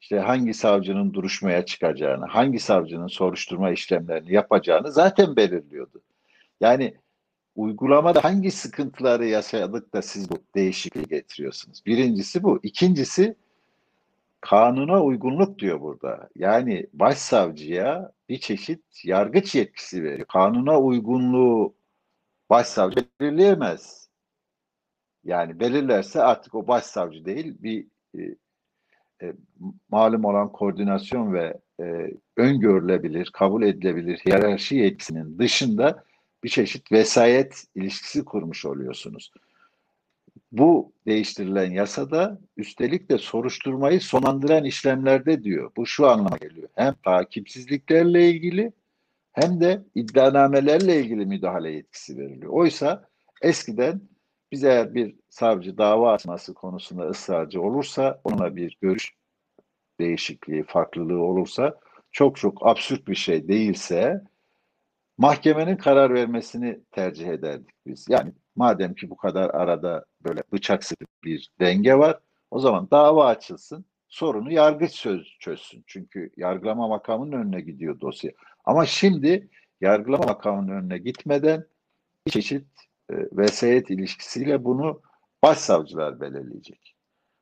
işte 0.00 0.18
hangi 0.18 0.54
savcının 0.54 1.14
duruşmaya 1.14 1.64
çıkacağını, 1.64 2.26
hangi 2.26 2.58
savcının 2.58 3.06
soruşturma 3.06 3.70
işlemlerini 3.70 4.32
yapacağını 4.32 4.92
zaten 4.92 5.36
belirliyordu. 5.36 6.02
Yani 6.60 6.94
uygulamada 7.56 8.24
hangi 8.24 8.50
sıkıntıları 8.50 9.26
yaşadık 9.26 9.94
da 9.94 10.02
siz 10.02 10.30
bu 10.30 10.34
değişikliği 10.54 11.06
getiriyorsunuz? 11.06 11.82
Birincisi 11.86 12.42
bu. 12.42 12.60
İkincisi 12.62 13.36
kanuna 14.40 15.02
uygunluk 15.02 15.58
diyor 15.58 15.80
burada. 15.80 16.28
Yani 16.36 16.86
başsavcıya 16.92 18.12
bir 18.28 18.38
çeşit 18.40 19.04
yargıç 19.04 19.54
yetkisi 19.54 20.02
veriyor. 20.02 20.26
Kanuna 20.26 20.80
uygunluğu 20.80 21.74
başsavcı 22.50 23.04
belirleyemez. 23.20 24.08
Yani 25.24 25.60
belirlerse 25.60 26.22
artık 26.22 26.54
o 26.54 26.68
başsavcı 26.68 27.24
değil 27.24 27.54
bir 27.62 27.86
e, 28.18 28.22
e, 29.22 29.32
malum 29.88 30.24
olan 30.24 30.52
koordinasyon 30.52 31.32
ve 31.32 31.60
e, 31.80 32.10
öngörülebilir, 32.36 33.30
kabul 33.32 33.62
edilebilir 33.62 34.18
hiyerarşi 34.18 34.76
yetkisinin 34.76 35.38
dışında 35.38 36.04
bir 36.44 36.48
çeşit 36.48 36.92
vesayet 36.92 37.64
ilişkisi 37.74 38.24
kurmuş 38.24 38.64
oluyorsunuz. 38.64 39.32
Bu 40.52 40.92
değiştirilen 41.06 41.70
yasada 41.70 42.38
üstelik 42.56 43.10
de 43.10 43.18
soruşturmayı 43.18 44.00
sonlandıran 44.00 44.64
işlemlerde 44.64 45.44
diyor. 45.44 45.70
Bu 45.76 45.86
şu 45.86 46.06
anlama 46.06 46.36
geliyor. 46.36 46.68
Hem 46.74 46.94
takipsizliklerle 47.04 48.30
ilgili 48.30 48.72
hem 49.32 49.60
de 49.60 49.82
iddianamelerle 49.94 51.00
ilgili 51.00 51.26
müdahale 51.26 51.70
yetkisi 51.70 52.18
veriliyor. 52.18 52.52
Oysa 52.52 53.08
eskiden 53.42 54.00
biz 54.52 54.64
eğer 54.64 54.94
bir 54.94 55.16
savcı 55.28 55.78
dava 55.78 56.12
açması 56.12 56.54
konusunda 56.54 57.08
ısrarcı 57.08 57.62
olursa, 57.62 58.20
onunla 58.24 58.56
bir 58.56 58.78
görüş 58.80 59.14
değişikliği, 60.00 60.64
farklılığı 60.64 61.22
olursa 61.22 61.78
çok 62.12 62.36
çok 62.36 62.66
absürt 62.66 63.08
bir 63.08 63.14
şey 63.14 63.48
değilse 63.48 64.22
mahkemenin 65.18 65.76
karar 65.76 66.14
vermesini 66.14 66.80
tercih 66.90 67.28
ederdik 67.28 67.74
biz. 67.86 68.06
Yani 68.08 68.32
madem 68.56 68.94
ki 68.94 69.10
bu 69.10 69.16
kadar 69.16 69.50
arada 69.50 70.04
böyle 70.20 70.42
bıçak 70.52 70.82
bir 71.24 71.50
denge 71.60 71.94
var, 71.94 72.20
o 72.50 72.58
zaman 72.58 72.90
dava 72.90 73.26
açılsın, 73.26 73.84
sorunu 74.08 74.52
yargıç 74.52 74.92
söz 74.92 75.36
çözsün. 75.40 75.84
Çünkü 75.86 76.30
yargılama 76.36 76.88
makamının 76.88 77.32
önüne 77.32 77.60
gidiyor 77.60 78.00
dosya. 78.00 78.32
Ama 78.64 78.86
şimdi 78.86 79.48
yargılama 79.80 80.24
makamının 80.24 80.72
önüne 80.72 80.98
gitmeden 80.98 81.66
bir 82.26 82.30
çeşit 82.30 82.66
e, 83.10 83.14
vesayet 83.14 83.90
ilişkisiyle 83.90 84.64
bunu 84.64 85.02
başsavcılar 85.42 86.20
belirleyecek. 86.20 86.94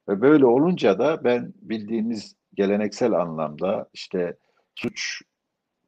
Ve 0.08 0.20
böyle 0.20 0.46
olunca 0.46 0.98
da 0.98 1.24
ben 1.24 1.54
bildiğimiz 1.56 2.36
geleneksel 2.54 3.12
anlamda 3.12 3.88
işte 3.92 4.36
suç 4.74 5.22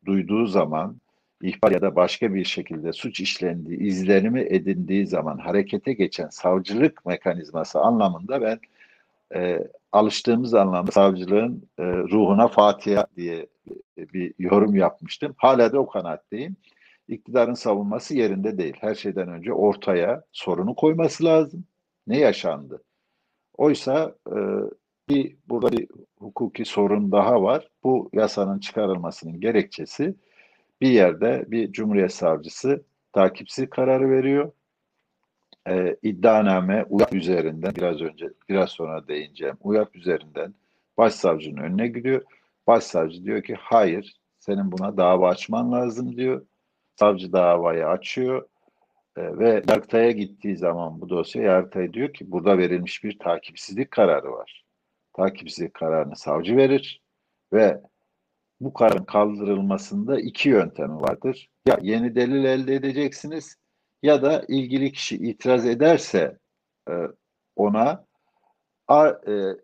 duyduğu 0.06 0.46
zaman 0.46 1.00
ihbar 1.42 1.70
ya 1.70 1.82
da 1.82 1.96
başka 1.96 2.34
bir 2.34 2.44
şekilde 2.44 2.92
suç 2.92 3.20
işlendiği, 3.20 3.78
izlenimi 3.78 4.40
edindiği 4.40 5.06
zaman 5.06 5.38
harekete 5.38 5.92
geçen 5.92 6.28
savcılık 6.28 7.06
mekanizması 7.06 7.80
anlamında 7.80 8.42
ben 8.42 8.58
e, 9.34 9.68
alıştığımız 9.92 10.54
anlamda 10.54 10.90
savcılığın 10.90 11.68
e, 11.78 11.82
ruhuna 11.84 12.48
Fatiha 12.48 13.06
diye 13.16 13.46
bir 13.96 14.34
yorum 14.38 14.74
yapmıştım. 14.74 15.34
Hala 15.36 15.72
da 15.72 15.78
o 15.78 15.88
kanaatteyim. 15.88 16.56
İktidarın 17.08 17.54
savunması 17.54 18.16
yerinde 18.16 18.58
değil. 18.58 18.74
Her 18.80 18.94
şeyden 18.94 19.28
önce 19.28 19.52
ortaya 19.52 20.22
sorunu 20.32 20.74
koyması 20.74 21.24
lazım. 21.24 21.64
Ne 22.06 22.18
yaşandı? 22.18 22.82
Oysa 23.56 24.14
e, 24.28 24.36
bir 25.08 25.36
burada 25.48 25.72
bir 25.72 25.88
hukuki 26.18 26.64
sorun 26.64 27.12
daha 27.12 27.42
var. 27.42 27.68
Bu 27.84 28.10
yasanın 28.12 28.58
çıkarılmasının 28.58 29.40
gerekçesi 29.40 30.14
bir 30.80 30.88
yerde 30.88 31.44
bir 31.48 31.72
cumhuriyet 31.72 32.12
savcısı 32.12 32.84
takipsiz 33.12 33.70
kararı 33.70 34.10
veriyor. 34.10 34.52
Ee, 35.68 35.96
iddianame 36.02 36.84
UYAP 36.88 37.14
üzerinden 37.14 37.74
biraz 37.76 38.00
önce 38.00 38.26
biraz 38.48 38.70
sonra 38.70 39.08
değineceğim. 39.08 39.56
UYAP 39.60 39.96
üzerinden 39.96 40.54
başsavcının 40.98 41.62
önüne 41.62 41.88
gidiyor. 41.88 42.22
Başsavcı 42.66 43.24
diyor 43.24 43.42
ki 43.42 43.54
hayır 43.60 44.16
senin 44.38 44.72
buna 44.72 44.96
dava 44.96 45.28
açman 45.28 45.72
lazım 45.72 46.16
diyor. 46.16 46.46
Savcı 46.96 47.32
davayı 47.32 47.86
açıyor 47.86 48.48
e, 49.16 49.38
ve 49.38 49.48
Yargıtay'a 49.68 50.10
gittiği 50.10 50.56
zaman 50.56 51.00
bu 51.00 51.08
dosya 51.08 51.42
Yargıtay 51.42 51.92
diyor 51.92 52.12
ki 52.12 52.32
burada 52.32 52.58
verilmiş 52.58 53.04
bir 53.04 53.18
takipsizlik 53.18 53.90
kararı 53.90 54.32
var. 54.32 54.64
Takipsizlik 55.12 55.74
kararını 55.74 56.16
savcı 56.16 56.56
verir 56.56 57.02
ve 57.52 57.80
bu 58.60 58.72
kararın 58.72 59.04
kaldırılmasında 59.04 60.20
iki 60.20 60.48
yöntemi 60.48 60.94
vardır. 60.94 61.48
Ya 61.66 61.78
yeni 61.82 62.14
delil 62.14 62.44
elde 62.44 62.74
edeceksiniz 62.74 63.56
ya 64.02 64.22
da 64.22 64.44
ilgili 64.48 64.92
kişi 64.92 65.16
itiraz 65.16 65.66
ederse 65.66 66.38
e, 66.90 66.92
ona 67.56 68.04
a, 68.88 69.08
e, 69.08 69.56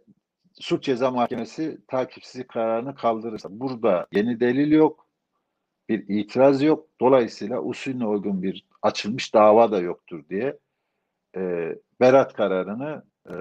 suç 0.60 0.84
ceza 0.84 1.10
mahkemesi 1.10 1.78
takipsizlik 1.88 2.48
kararını 2.48 2.94
kaldırırsa 2.94 3.48
burada 3.50 4.06
yeni 4.12 4.40
delil 4.40 4.72
yok, 4.72 5.06
bir 5.88 6.04
itiraz 6.08 6.62
yok. 6.62 6.88
Dolayısıyla 7.00 7.60
usulüne 7.60 8.06
uygun 8.06 8.42
bir 8.42 8.66
açılmış 8.82 9.34
dava 9.34 9.72
da 9.72 9.80
yoktur 9.80 10.28
diye 10.28 10.58
e, 11.36 11.74
berat 12.00 12.32
kararını 12.34 13.02
e, 13.28 13.34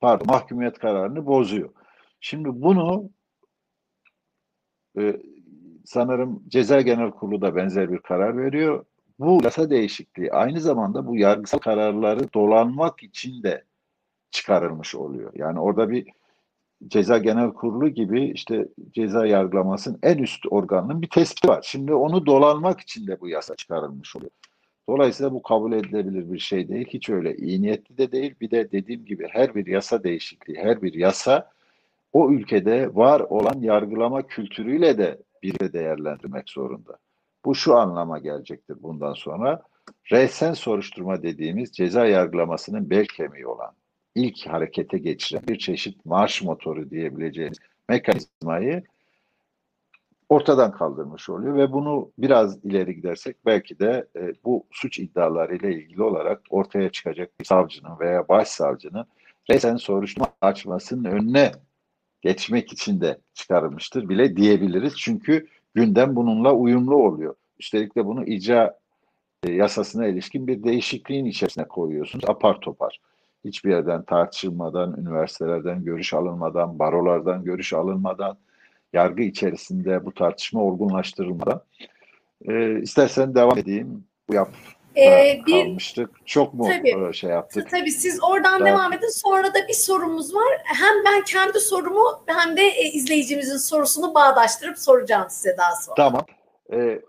pardon 0.00 0.26
mahkumiyet 0.26 0.78
kararını 0.78 1.26
bozuyor. 1.26 1.70
Şimdi 2.20 2.48
bunu 2.62 3.10
e, 4.98 5.16
sanırım 5.84 6.42
Ceza 6.48 6.80
Genel 6.80 7.10
Kurulu 7.10 7.40
da 7.40 7.56
benzer 7.56 7.92
bir 7.92 7.98
karar 7.98 8.38
veriyor. 8.38 8.84
Bu 9.18 9.40
yasa 9.44 9.70
değişikliği 9.70 10.32
aynı 10.32 10.60
zamanda 10.60 11.06
bu 11.06 11.16
yargısal 11.16 11.58
kararları 11.58 12.32
dolanmak 12.32 13.02
için 13.02 13.42
de 13.42 13.64
çıkarılmış 14.30 14.94
oluyor. 14.94 15.32
Yani 15.34 15.60
orada 15.60 15.90
bir 15.90 16.06
Ceza 16.88 17.18
Genel 17.18 17.50
Kurulu 17.50 17.88
gibi 17.88 18.24
işte 18.24 18.68
ceza 18.90 19.26
yargılamasının 19.26 19.98
en 20.02 20.18
üst 20.18 20.46
organının 20.50 21.02
bir 21.02 21.08
tespiti 21.08 21.48
var. 21.48 21.62
Şimdi 21.62 21.94
onu 21.94 22.26
dolanmak 22.26 22.80
için 22.80 23.06
de 23.06 23.20
bu 23.20 23.28
yasa 23.28 23.56
çıkarılmış 23.56 24.16
oluyor. 24.16 24.30
Dolayısıyla 24.88 25.32
bu 25.32 25.42
kabul 25.42 25.72
edilebilir 25.72 26.32
bir 26.32 26.38
şey 26.38 26.68
değil. 26.68 26.86
Hiç 26.88 27.10
öyle 27.10 27.36
iyi 27.36 27.62
niyetli 27.62 27.98
de 27.98 28.12
değil. 28.12 28.34
Bir 28.40 28.50
de 28.50 28.72
dediğim 28.72 29.04
gibi 29.04 29.28
her 29.30 29.54
bir 29.54 29.66
yasa 29.66 30.04
değişikliği, 30.04 30.58
her 30.58 30.82
bir 30.82 30.94
yasa 30.94 31.50
o 32.16 32.30
ülkede 32.30 32.94
var 32.94 33.20
olan 33.20 33.60
yargılama 33.60 34.22
kültürüyle 34.22 34.98
de 34.98 35.18
bir 35.42 35.72
değerlendirmek 35.72 36.50
zorunda. 36.50 36.98
Bu 37.44 37.54
şu 37.54 37.76
anlama 37.76 38.18
gelecektir 38.18 38.76
bundan 38.82 39.12
sonra. 39.12 39.62
Resen 40.12 40.52
soruşturma 40.52 41.22
dediğimiz 41.22 41.72
ceza 41.72 42.06
yargılamasının 42.06 42.90
bel 42.90 43.06
kemiği 43.06 43.46
olan, 43.46 43.72
ilk 44.14 44.46
harekete 44.46 44.98
geçiren 44.98 45.42
bir 45.48 45.58
çeşit 45.58 46.06
marş 46.06 46.42
motoru 46.42 46.90
diyebileceğimiz 46.90 47.58
mekanizmayı 47.88 48.82
ortadan 50.28 50.72
kaldırmış 50.72 51.28
oluyor 51.28 51.56
ve 51.56 51.72
bunu 51.72 52.10
biraz 52.18 52.64
ileri 52.64 52.94
gidersek 52.94 53.36
belki 53.46 53.78
de 53.78 54.06
e, 54.16 54.32
bu 54.44 54.66
suç 54.70 54.98
iddialarıyla 54.98 55.68
ilgili 55.68 56.02
olarak 56.02 56.40
ortaya 56.50 56.90
çıkacak 56.90 57.40
bir 57.40 57.44
savcının 57.44 57.98
veya 58.00 58.28
başsavcının 58.28 59.06
resen 59.50 59.76
soruşturma 59.76 60.32
açmasının 60.40 61.04
önüne 61.04 61.52
geçmek 62.26 62.72
için 62.72 63.00
de 63.00 63.18
çıkarılmıştır 63.34 64.08
bile 64.08 64.36
diyebiliriz. 64.36 64.96
Çünkü 64.96 65.46
gündem 65.74 66.16
bununla 66.16 66.52
uyumlu 66.52 66.96
oluyor. 66.96 67.34
Üstelik 67.58 67.96
de 67.96 68.06
bunu 68.06 68.24
icra 68.24 68.78
e, 69.42 69.52
yasasına 69.52 70.06
ilişkin 70.06 70.46
bir 70.46 70.64
değişikliğin 70.64 71.24
içerisine 71.24 71.64
koyuyorsunuz 71.64 72.24
apar 72.28 72.60
topar. 72.60 73.00
Hiçbir 73.44 73.70
yerden 73.70 74.02
tartışılmadan, 74.02 74.96
üniversitelerden 75.00 75.84
görüş 75.84 76.14
alınmadan, 76.14 76.78
barolardan 76.78 77.44
görüş 77.44 77.72
alınmadan, 77.72 78.36
yargı 78.92 79.22
içerisinde 79.22 80.04
bu 80.04 80.14
tartışma 80.14 80.62
olgunlaştırılmadan. 80.62 81.60
E, 82.48 82.80
istersen 82.80 83.34
devam 83.34 83.58
edeyim. 83.58 84.04
Bu 84.28 84.34
yap 84.34 84.50
ee, 84.96 85.40
bir, 85.46 85.64
kalmıştık. 85.64 86.26
Çok 86.26 86.54
mu 86.54 86.68
tabii, 86.68 87.14
şey 87.14 87.30
yaptık? 87.30 87.70
Tabii 87.70 87.90
siz 87.90 88.22
oradan 88.22 88.60
Daha... 88.60 88.68
devam 88.68 88.92
edin. 88.92 89.08
Sonra 89.08 89.54
da 89.54 89.68
bir 89.68 89.74
sorumuz 89.74 90.34
var. 90.34 90.62
Hem 90.64 91.04
ben 91.04 91.24
kendi 91.24 91.60
sorumu 91.60 92.24
hem 92.26 92.56
de 92.56 92.62
e, 92.62 92.82
izleyicimizin 92.82 93.56
sorusunu 93.56 94.14
bağdaştırıp 94.14 94.78
soracağım 94.78 95.26
size 95.30 95.56
daha 95.58 95.76
sonra. 95.76 95.96
Tamam. 95.96 96.24
Ee, 96.72 97.00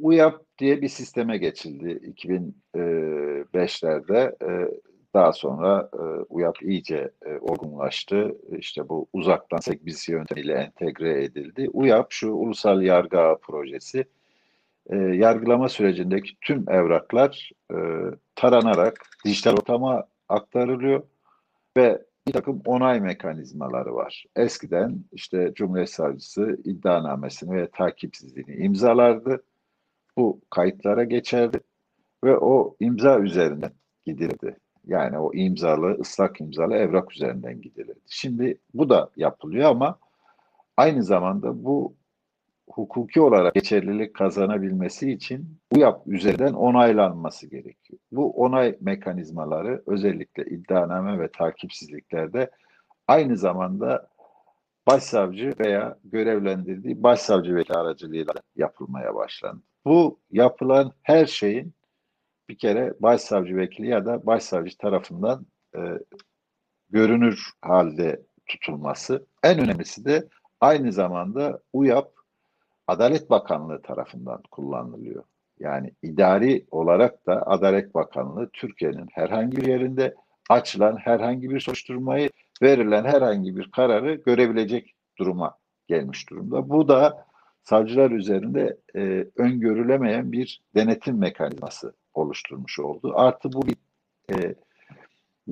UYAP 0.00 0.46
diye 0.58 0.82
bir 0.82 0.88
sisteme 0.88 1.38
geçildi 1.38 2.12
2005'lerde. 2.16 4.34
Ee, 4.44 4.70
daha 5.14 5.32
sonra 5.32 5.90
e, 5.92 5.98
UYAP 6.28 6.62
iyice 6.62 7.10
e, 7.26 7.38
olgunlaştı. 7.40 8.36
İşte 8.58 8.88
bu 8.88 9.06
uzaktan 9.12 9.58
sekbisi 9.58 10.12
yöntemiyle 10.12 10.52
entegre 10.52 11.24
edildi. 11.24 11.70
UYAP 11.72 12.12
şu 12.12 12.30
ulusal 12.30 12.82
yargı 12.82 13.36
projesi 13.42 14.04
e, 14.90 14.96
yargılama 14.96 15.68
sürecindeki 15.68 16.36
tüm 16.40 16.70
evraklar 16.70 17.50
e, 17.72 17.76
taranarak 18.34 19.06
dijital 19.24 19.52
ortama 19.52 20.04
aktarılıyor 20.28 21.02
ve 21.76 22.02
bir 22.26 22.32
takım 22.32 22.62
onay 22.66 23.00
mekanizmaları 23.00 23.94
var. 23.94 24.24
Eskiden 24.36 25.04
işte 25.12 25.52
Cumhuriyet 25.54 25.90
Savcısı 25.90 26.58
iddianamesini 26.64 27.56
ve 27.56 27.70
takipsizliğini 27.70 28.64
imzalardı. 28.64 29.42
Bu 30.16 30.40
kayıtlara 30.50 31.04
geçerdi 31.04 31.60
ve 32.24 32.38
o 32.38 32.76
imza 32.80 33.18
üzerinden 33.18 33.72
gidildi. 34.06 34.56
Yani 34.86 35.18
o 35.18 35.34
imzalı, 35.34 35.98
ıslak 36.00 36.40
imzalı 36.40 36.74
evrak 36.74 37.12
üzerinden 37.12 37.60
gidilirdi. 37.60 38.00
Şimdi 38.06 38.58
bu 38.74 38.88
da 38.88 39.10
yapılıyor 39.16 39.70
ama 39.70 39.98
aynı 40.76 41.02
zamanda 41.02 41.64
bu 41.64 41.94
hukuki 42.70 43.20
olarak 43.20 43.54
geçerlilik 43.54 44.14
kazanabilmesi 44.14 45.12
için 45.12 45.58
UYAP 45.72 46.06
üzerinden 46.06 46.52
onaylanması 46.52 47.46
gerekiyor. 47.46 47.98
Bu 48.12 48.30
onay 48.30 48.76
mekanizmaları 48.80 49.82
özellikle 49.86 50.44
iddianame 50.44 51.18
ve 51.18 51.30
takipsizliklerde 51.30 52.50
aynı 53.08 53.36
zamanda 53.36 54.08
başsavcı 54.86 55.54
veya 55.60 55.98
görevlendirdiği 56.04 57.02
başsavcı 57.02 57.54
vekili 57.56 57.76
aracılığıyla 57.76 58.34
yapılmaya 58.56 59.14
başlandı. 59.14 59.62
Bu 59.84 60.20
yapılan 60.30 60.92
her 61.02 61.26
şeyin 61.26 61.74
bir 62.48 62.58
kere 62.58 62.94
başsavcı 63.00 63.56
vekili 63.56 63.88
ya 63.88 64.06
da 64.06 64.26
başsavcı 64.26 64.78
tarafından 64.78 65.46
e, 65.76 65.80
görünür 66.90 67.50
halde 67.62 68.22
tutulması. 68.46 69.26
En 69.42 69.58
önemlisi 69.58 70.04
de 70.04 70.28
aynı 70.60 70.92
zamanda 70.92 71.60
UYAP 71.72 72.15
Adalet 72.86 73.30
Bakanlığı 73.30 73.82
tarafından 73.82 74.42
kullanılıyor. 74.50 75.24
Yani 75.58 75.92
idari 76.02 76.66
olarak 76.70 77.26
da 77.26 77.46
Adalet 77.46 77.94
Bakanlığı 77.94 78.50
Türkiye'nin 78.52 79.06
herhangi 79.12 79.56
bir 79.56 79.66
yerinde 79.66 80.14
açılan 80.50 80.96
herhangi 80.96 81.50
bir 81.50 81.60
soruşturmayı 81.60 82.30
verilen 82.62 83.04
herhangi 83.04 83.56
bir 83.56 83.70
kararı 83.70 84.14
görebilecek 84.14 84.94
duruma 85.18 85.58
gelmiş 85.86 86.30
durumda. 86.30 86.68
Bu 86.68 86.88
da 86.88 87.26
savcılar 87.62 88.10
üzerinde 88.10 88.76
e, 88.96 89.26
öngörülemeyen 89.36 90.32
bir 90.32 90.62
denetim 90.74 91.18
mekanizması 91.18 91.92
oluşturmuş 92.14 92.78
oldu. 92.78 93.12
Artı 93.14 93.52
bu 93.52 93.62
bir 93.66 93.76
e, 94.32 94.54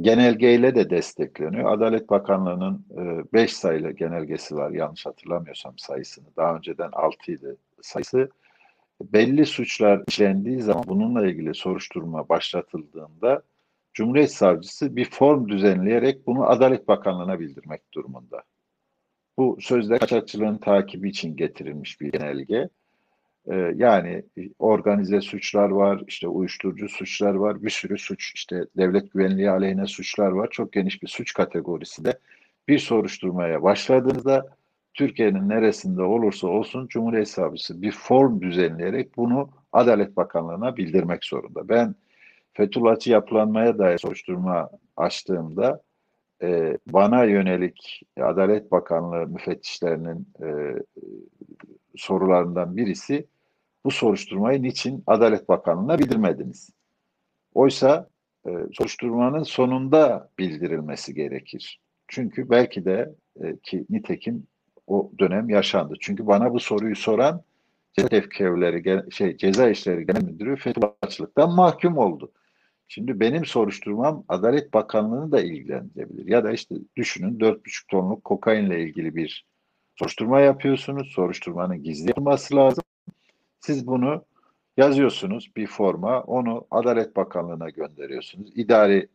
genelgeyle 0.01 0.75
de 0.75 0.91
destekleniyor. 0.91 1.73
Adalet 1.73 2.11
Bakanlığı'nın 2.11 2.85
5 3.33 3.53
e, 3.53 3.55
sayılı 3.55 3.91
genelgesi 3.91 4.57
var 4.57 4.71
yanlış 4.71 5.07
hatırlamıyorsam 5.07 5.79
sayısını. 5.79 6.27
Daha 6.37 6.57
önceden 6.57 6.91
6 6.93 7.33
idi 7.33 7.57
sayısı. 7.83 8.31
Belli 9.03 9.47
suçlar 9.47 10.03
işlendiği 10.09 10.63
zaman 10.63 10.85
bununla 10.87 11.27
ilgili 11.27 11.55
soruşturma 11.55 12.29
başlatıldığında 12.29 13.43
Cumhuriyet 13.95 14.33
Savcısı 14.33 14.97
bir 14.97 15.11
form 15.11 15.49
düzenleyerek 15.49 16.27
bunu 16.27 16.51
Adalet 16.51 16.89
Bakanlığı'na 16.89 17.41
bildirmek 17.41 17.95
durumunda. 17.95 18.43
Bu 19.39 19.59
sözde 19.61 19.99
kaçakçılığın 19.99 20.59
takibi 20.59 21.09
için 21.09 21.37
getirilmiş 21.37 22.01
bir 22.01 22.13
genelge. 22.13 22.69
Ee, 23.51 23.73
yani 23.77 24.23
organize 24.59 25.21
suçlar 25.21 25.71
var, 25.71 26.03
işte 26.07 26.29
uyuşturucu 26.29 26.89
suçlar 26.89 27.35
var, 27.35 27.63
bir 27.63 27.71
sürü 27.71 27.99
suç, 27.99 28.33
işte 28.35 28.65
devlet 28.77 29.13
güvenliği 29.13 29.51
aleyhine 29.51 29.87
suçlar 29.87 30.29
var. 30.29 30.49
Çok 30.51 30.73
geniş 30.73 31.03
bir 31.03 31.09
suç 31.09 31.33
kategorisinde 31.35 32.19
bir 32.69 32.79
soruşturmaya 32.79 33.63
başladığınızda 33.63 34.57
Türkiye'nin 34.95 35.49
neresinde 35.49 36.03
olursa 36.03 36.47
olsun 36.47 36.87
Cumhuriyet 36.87 37.29
Savcısı 37.29 37.83
bir 37.83 37.93
form 37.93 38.41
düzenleyerek 38.41 39.17
bunu 39.17 39.51
Adalet 39.73 40.17
Bakanlığı'na 40.17 40.77
bildirmek 40.77 41.25
zorunda. 41.25 41.69
Ben 41.69 41.95
Fethullahçı 42.53 43.11
yapılanmaya 43.11 43.79
dair 43.79 43.99
soruşturma 43.99 44.71
açtığımda 44.97 45.83
e, 46.43 46.79
bana 46.87 47.25
yönelik 47.25 48.03
Adalet 48.21 48.73
Bakanlığı 48.73 49.27
müfettişlerinin 49.27 50.29
e, 50.43 50.49
sorularından 51.97 52.77
birisi 52.77 53.27
bu 53.85 53.91
soruşturmayı 53.91 54.63
niçin 54.63 55.03
Adalet 55.07 55.49
Bakanlığı'na 55.49 55.99
bildirmediniz? 55.99 56.71
Oysa 57.55 58.09
e, 58.47 58.51
soruşturmanın 58.73 59.43
sonunda 59.43 60.31
bildirilmesi 60.39 61.15
gerekir. 61.15 61.81
Çünkü 62.09 62.51
belki 62.51 62.85
de 62.85 63.15
e, 63.41 63.57
ki 63.57 63.87
nitekim 63.91 64.47
o 64.87 65.13
dönem 65.19 65.51
yaşandı. 65.51 65.95
Çünkü 66.01 66.27
bana 66.27 66.55
bu 66.55 66.61
soruyu 66.61 66.97
soran 66.97 67.43
ceza 67.93 68.09
tefkevleri, 68.09 69.13
şey, 69.13 69.37
ceza 69.37 69.69
işleri 69.69 70.07
genel 70.07 70.23
müdürü 70.23 70.57
Fethullahçılıktan 70.57 71.55
mahkum 71.55 71.99
oldu. 71.99 72.33
Şimdi 72.89 73.21
benim 73.21 73.45
soruşturmam 73.45 74.25
Adalet 74.29 74.75
Bakanlığı'nı 74.75 75.33
da 75.33 75.41
ilgilendirebilir. 75.41 76.27
Ya 76.27 76.45
da 76.45 76.53
işte 76.53 76.75
düşünün 76.97 77.39
4,5 77.39 77.91
tonluk 77.91 78.25
kokainle 78.25 78.83
ilgili 78.83 79.17
bir 79.17 79.47
soruşturma 79.99 80.41
yapıyorsunuz. 80.41 81.13
Soruşturmanın 81.15 81.83
gizli 81.83 82.09
yapılması 82.09 82.57
lazım. 82.57 82.85
Siz 83.67 83.87
bunu 83.87 84.25
yazıyorsunuz 84.77 85.51
bir 85.57 85.67
forma, 85.67 86.21
onu 86.21 86.67
Adalet 86.71 87.17
Bakanlığı'na 87.17 87.71
gönderiyorsunuz. 87.71 88.51
İdari 88.55 89.09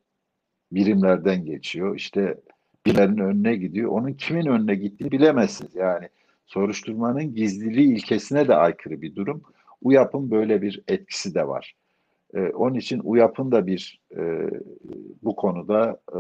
birimlerden 0.72 1.46
geçiyor. 1.46 1.96
İşte 1.96 2.38
birilerinin 2.86 3.18
önüne 3.18 3.56
gidiyor. 3.56 3.92
Onun 3.92 4.14
kimin 4.14 4.46
önüne 4.46 4.76
gittiğini 4.76 5.12
bilemezsiniz. 5.12 5.76
Yani 5.76 6.10
soruşturmanın 6.46 7.36
gizliliği 7.36 7.94
ilkesine 7.94 8.48
de 8.48 8.56
aykırı 8.56 9.02
bir 9.02 9.16
durum. 9.16 9.42
UYAP'ın 9.82 10.32
böyle 10.32 10.62
bir 10.62 10.84
etkisi 10.88 11.36
de 11.36 11.48
var. 11.48 11.76
E, 12.34 12.40
onun 12.40 12.76
için 12.76 13.02
UYAP'ın 13.04 13.52
da 13.52 13.68
bir 13.68 14.02
e, 14.18 14.50
bu 15.24 15.36
konuda 15.36 16.02
e, 16.14 16.20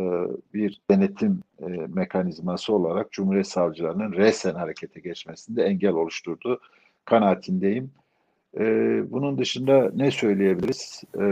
bir 0.53 0.81
denetim 0.91 1.41
e, 1.61 1.65
mekanizması 1.67 2.73
olarak 2.73 3.11
Cumhuriyet 3.11 3.47
Savcılarının 3.47 4.13
resen 4.13 4.55
harekete 4.55 4.99
geçmesinde 4.99 5.63
engel 5.63 5.93
oluşturduğu 5.93 6.59
kanaatindeyim. 7.05 7.91
E, 8.57 8.63
bunun 9.11 9.37
dışında 9.37 9.91
ne 9.95 10.11
söyleyebiliriz? 10.11 11.03
E, 11.19 11.25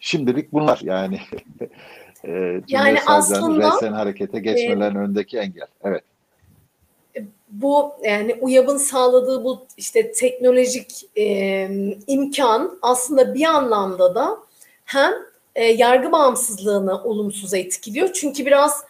şimdilik 0.00 0.52
bunlar 0.52 0.80
yani. 0.82 1.20
e, 2.24 2.60
yani 2.68 2.98
aslında 3.06 3.68
resen 3.68 3.92
harekete 3.92 4.40
geçmelerinin 4.40 4.98
e, 4.98 5.02
önündeki 5.02 5.38
engel. 5.38 5.66
Evet 5.84 6.04
bu 7.54 7.94
yani 8.02 8.34
UYAB'ın 8.40 8.76
sağladığı 8.76 9.44
bu 9.44 9.66
işte 9.76 10.12
teknolojik 10.12 11.04
e, 11.16 11.68
imkan 12.06 12.78
aslında 12.82 13.34
bir 13.34 13.44
anlamda 13.44 14.14
da 14.14 14.38
hem 14.84 15.12
e, 15.54 15.64
yargı 15.64 16.12
bağımsızlığını 16.12 17.04
olumsuz 17.04 17.54
etkiliyor. 17.54 18.12
Çünkü 18.12 18.46
biraz 18.46 18.84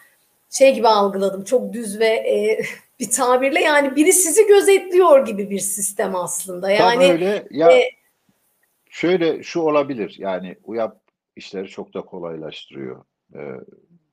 şey 0.49 0.75
gibi 0.75 0.87
algıladım 0.87 1.43
çok 1.43 1.73
düz 1.73 1.99
ve 1.99 2.07
e, 2.07 2.61
bir 2.99 3.11
tabirle 3.11 3.59
yani 3.59 3.95
biri 3.95 4.13
sizi 4.13 4.47
gözetliyor 4.47 5.25
gibi 5.25 5.49
bir 5.49 5.59
sistem 5.59 6.15
aslında. 6.15 6.71
Yani 6.71 7.07
Tam 7.07 7.13
öyle. 7.13 7.47
Ya 7.51 7.71
e, 7.71 7.89
şöyle 8.89 9.43
şu 9.43 9.59
olabilir. 9.59 10.15
Yani 10.19 10.57
UYAB 10.63 10.93
işleri 11.35 11.67
çok 11.67 11.93
da 11.93 12.01
kolaylaştırıyor. 12.01 13.05
Ee, 13.35 13.51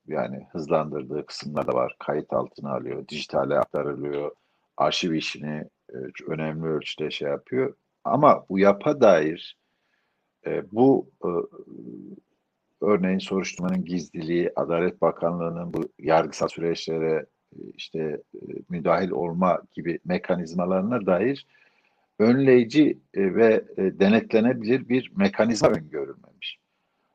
yani 0.06 0.46
hızlandırdığı 0.52 1.26
kısımlar 1.26 1.66
da 1.66 1.72
var. 1.72 1.96
Kayıt 1.98 2.32
altına 2.32 2.74
alıyor, 2.74 3.08
dijitale 3.08 3.58
aktarılıyor 3.58 4.32
arşiv 4.76 5.12
işini 5.12 5.64
e, 5.94 5.96
önemli 6.26 6.66
ölçüde 6.66 7.10
şey 7.10 7.28
yapıyor. 7.28 7.74
Ama 8.04 8.46
bu 8.48 8.58
yapa 8.58 9.00
dair 9.00 9.58
e, 10.46 10.72
bu 10.72 11.10
e, 11.24 11.28
örneğin 12.80 13.18
soruşturmanın 13.18 13.84
gizliliği, 13.84 14.52
Adalet 14.56 15.02
Bakanlığı'nın 15.02 15.74
bu 15.74 15.88
yargısal 15.98 16.48
süreçlere 16.48 17.26
işte 17.74 17.98
e, 18.34 18.38
müdahil 18.68 19.10
olma 19.10 19.62
gibi 19.72 19.98
mekanizmalarına 20.04 21.06
dair 21.06 21.46
önleyici 22.18 22.98
e, 23.14 23.34
ve 23.34 23.64
e, 23.76 23.98
denetlenebilir 24.00 24.88
bir 24.88 25.12
mekanizma 25.16 25.68
öngörülmemiş. 25.68 26.58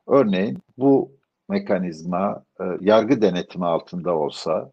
Örneğin 0.08 0.58
bu 0.78 1.12
mekanizma 1.50 2.44
e, 2.60 2.64
yargı 2.80 3.22
denetimi 3.22 3.66
altında 3.66 4.18
olsa 4.18 4.72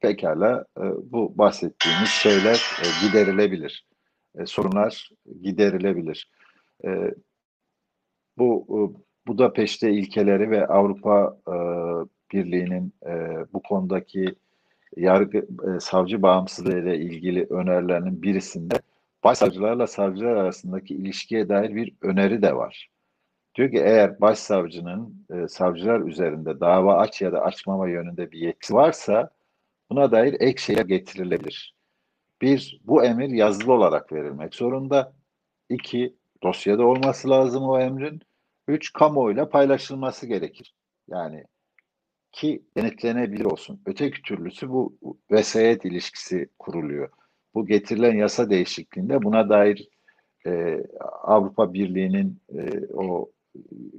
pekala 0.00 0.64
e, 0.78 0.82
bu 1.12 1.38
bahsettiğimiz 1.38 2.08
şeyler 2.08 2.62
e, 2.82 3.06
giderilebilir. 3.06 3.86
E, 4.38 4.46
sorunlar 4.46 5.10
giderilebilir. 5.42 6.30
E, 6.84 7.14
bu 8.38 8.66
e, 8.68 8.78
Budapeşte 9.26 9.92
ilkeleri 9.92 10.50
ve 10.50 10.66
Avrupa 10.66 11.36
e, 11.48 11.54
Birliği'nin 12.32 12.92
e, 13.06 13.12
bu 13.52 13.62
konudaki 13.62 14.34
yargı 14.96 15.38
e, 15.38 15.80
savcı 15.80 16.22
bağımsızlığı 16.22 16.78
ile 16.78 16.98
ilgili 16.98 17.46
önerilerinin 17.50 18.22
birisinde 18.22 18.74
başsavcılarla 19.24 19.86
savcılar 19.86 20.36
arasındaki 20.36 20.94
ilişkiye 20.94 21.48
dair 21.48 21.74
bir 21.74 21.92
öneri 22.02 22.42
de 22.42 22.56
var. 22.56 22.88
Diyor 23.54 23.70
ki 23.70 23.78
eğer 23.78 24.20
başsavcının 24.20 25.26
e, 25.30 25.48
savcılar 25.48 26.00
üzerinde 26.00 26.60
dava 26.60 26.96
aç 26.96 27.22
ya 27.22 27.32
da 27.32 27.40
açmama 27.40 27.88
yönünde 27.88 28.32
bir 28.32 28.38
yetkisi 28.38 28.74
varsa 28.74 29.30
Buna 29.92 30.12
dair 30.12 30.36
ek 30.40 30.62
şeyler 30.62 30.84
getirilebilir. 30.84 31.74
Bir, 32.42 32.80
bu 32.84 33.04
emir 33.04 33.28
yazılı 33.28 33.72
olarak 33.72 34.12
verilmek 34.12 34.54
zorunda. 34.54 35.12
İki, 35.68 36.16
dosyada 36.42 36.86
olması 36.86 37.30
lazım 37.30 37.64
o 37.64 37.80
emrin. 37.80 38.20
Üç, 38.68 38.92
kamuoyuyla 38.92 39.48
paylaşılması 39.48 40.26
gerekir. 40.26 40.74
Yani 41.08 41.44
ki 42.32 42.62
denetlenebilir 42.76 43.44
olsun. 43.44 43.80
Öteki 43.86 44.22
türlüsü 44.22 44.70
bu 44.70 44.96
vesayet 45.30 45.84
ilişkisi 45.84 46.48
kuruluyor. 46.58 47.08
Bu 47.54 47.66
getirilen 47.66 48.14
yasa 48.14 48.50
değişikliğinde 48.50 49.22
buna 49.22 49.48
dair 49.48 49.88
e, 50.46 50.82
Avrupa 51.22 51.74
Birliği'nin 51.74 52.40
e, 52.54 52.86
o 52.94 53.30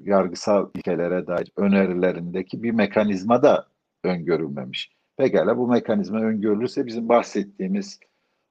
yargısal 0.03 0.69
ilkelere 0.75 1.27
dair 1.27 1.51
önerilerindeki 1.57 2.63
bir 2.63 2.71
mekanizma 2.71 3.43
da 3.43 3.67
öngörülmemiş. 4.03 4.91
Pekala 5.17 5.57
bu 5.57 5.67
mekanizma 5.67 6.19
öngörülürse 6.19 6.85
bizim 6.85 7.09
bahsettiğimiz 7.09 7.99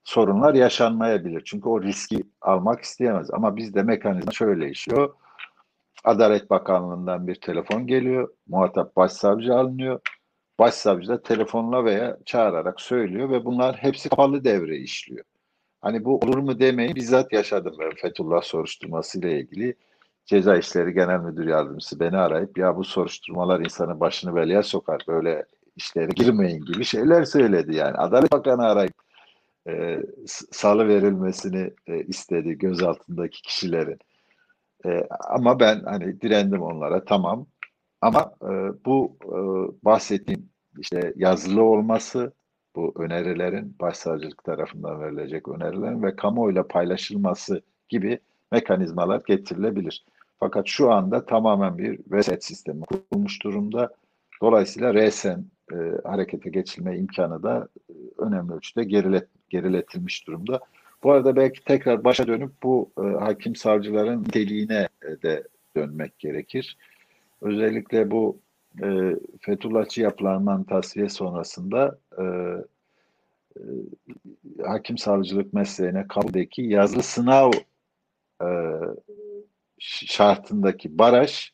sorunlar 0.04 0.54
yaşanmayabilir. 0.54 1.42
Çünkü 1.44 1.68
o 1.68 1.82
riski 1.82 2.24
almak 2.40 2.80
isteyemez. 2.80 3.30
Ama 3.30 3.56
bizde 3.56 3.82
mekanizma 3.82 4.32
şöyle 4.32 4.70
işliyor. 4.70 5.14
Adalet 6.04 6.50
Bakanlığı'ndan 6.50 7.26
bir 7.26 7.34
telefon 7.34 7.86
geliyor. 7.86 8.28
Muhatap 8.48 8.96
başsavcı 8.96 9.54
alınıyor. 9.54 10.00
Başsavcı 10.58 11.08
da 11.08 11.22
telefonla 11.22 11.84
veya 11.84 12.18
çağırarak 12.24 12.80
söylüyor 12.80 13.30
ve 13.30 13.44
bunlar 13.44 13.76
hepsi 13.76 14.08
kapalı 14.08 14.44
devre 14.44 14.76
işliyor. 14.76 15.24
Hani 15.80 16.04
bu 16.04 16.16
olur 16.18 16.38
mu 16.38 16.60
demeyi 16.60 16.94
bizzat 16.94 17.32
yaşadım 17.32 17.76
ben 17.80 17.90
Fethullah 17.94 18.42
soruşturması 18.42 19.18
ile 19.18 19.40
ilgili. 19.40 19.74
Ceza 20.26 20.56
İşleri 20.56 20.94
Genel 20.94 21.20
Müdür 21.20 21.46
Yardımcısı 21.46 22.00
beni 22.00 22.16
arayıp 22.16 22.58
ya 22.58 22.76
bu 22.76 22.84
soruşturmalar 22.84 23.60
insanın 23.60 24.00
başını 24.00 24.34
belaya 24.34 24.62
sokar. 24.62 25.04
Böyle 25.08 25.44
işlere 25.76 26.10
girmeyin 26.14 26.64
gibi 26.64 26.84
şeyler 26.84 27.24
söyledi 27.24 27.76
yani. 27.76 27.96
Adalet 27.96 28.32
Bakanı 28.32 28.66
arayıp 28.66 28.94
e, 29.68 30.02
salı 30.52 30.88
verilmesini 30.88 31.70
e, 31.86 32.04
istedi 32.04 32.58
gözaltındaki 32.58 33.42
kişilerin. 33.42 33.98
E, 34.86 35.06
ama 35.28 35.60
ben 35.60 35.80
hani 35.80 36.20
direndim 36.20 36.62
onlara 36.62 37.04
tamam. 37.04 37.46
Ama 38.00 38.32
e, 38.42 38.50
bu 38.84 39.16
e, 39.24 39.36
bahsettiğim 39.84 40.48
işte 40.78 41.12
yazılı 41.16 41.62
olması 41.62 42.32
bu 42.76 42.94
önerilerin 42.96 43.76
başsavcılık 43.80 44.44
tarafından 44.44 45.00
verilecek 45.00 45.48
önerilerin 45.48 46.02
ve 46.02 46.16
kamuoyuyla 46.16 46.66
paylaşılması 46.66 47.62
gibi 47.88 48.18
mekanizmalar 48.52 49.22
getirilebilir. 49.26 50.04
Fakat 50.40 50.66
şu 50.66 50.92
anda 50.92 51.26
tamamen 51.26 51.78
bir 51.78 51.98
reset 52.12 52.44
sistemi 52.44 52.82
kurulmuş 52.84 53.42
durumda. 53.42 53.94
Dolayısıyla 54.42 54.94
resen 54.94 55.44
e, 55.72 55.76
harekete 56.04 56.50
geçilme 56.50 56.98
imkanı 56.98 57.42
da 57.42 57.68
e, 57.90 57.92
önemli 58.18 58.52
ölçüde 58.52 58.84
gerilet, 58.84 59.28
geriletilmiş 59.50 60.26
durumda. 60.26 60.60
Bu 61.02 61.12
arada 61.12 61.36
belki 61.36 61.64
tekrar 61.64 62.04
başa 62.04 62.26
dönüp 62.26 62.62
bu 62.62 62.90
e, 62.98 63.02
hakim 63.02 63.56
savcıların 63.56 64.22
niteliğine 64.22 64.88
e, 65.02 65.22
de 65.22 65.48
dönmek 65.76 66.18
gerekir. 66.18 66.76
Özellikle 67.40 68.10
bu 68.10 68.40
e, 68.82 69.16
Fethullahçı 69.40 70.00
yapılanmanın 70.00 70.64
tasfiye 70.64 71.08
sonrasında 71.08 71.98
e, 72.18 72.24
e, 73.56 73.62
hakim 74.62 74.98
savcılık 74.98 75.52
mesleğine 75.52 76.06
kabuldeki 76.08 76.62
yazılı 76.62 77.02
sınav 77.02 77.52
e, 78.42 78.48
şartındaki 79.78 80.98
baraj 80.98 81.50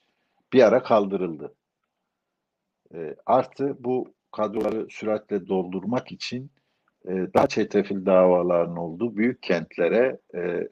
bir 0.53 0.63
ara 0.63 0.83
kaldırıldı. 0.83 1.55
E, 2.95 3.17
artı 3.27 3.77
bu 3.85 4.13
kadroları 4.33 4.87
süratle 4.91 5.49
doldurmak 5.49 6.13
için 6.13 6.51
daha 7.09 7.47
çetrefil 7.47 8.07
davaların 8.07 8.77
olduğu 8.77 9.17
büyük 9.17 9.43
kentlere 9.43 10.19
e, 10.35 10.69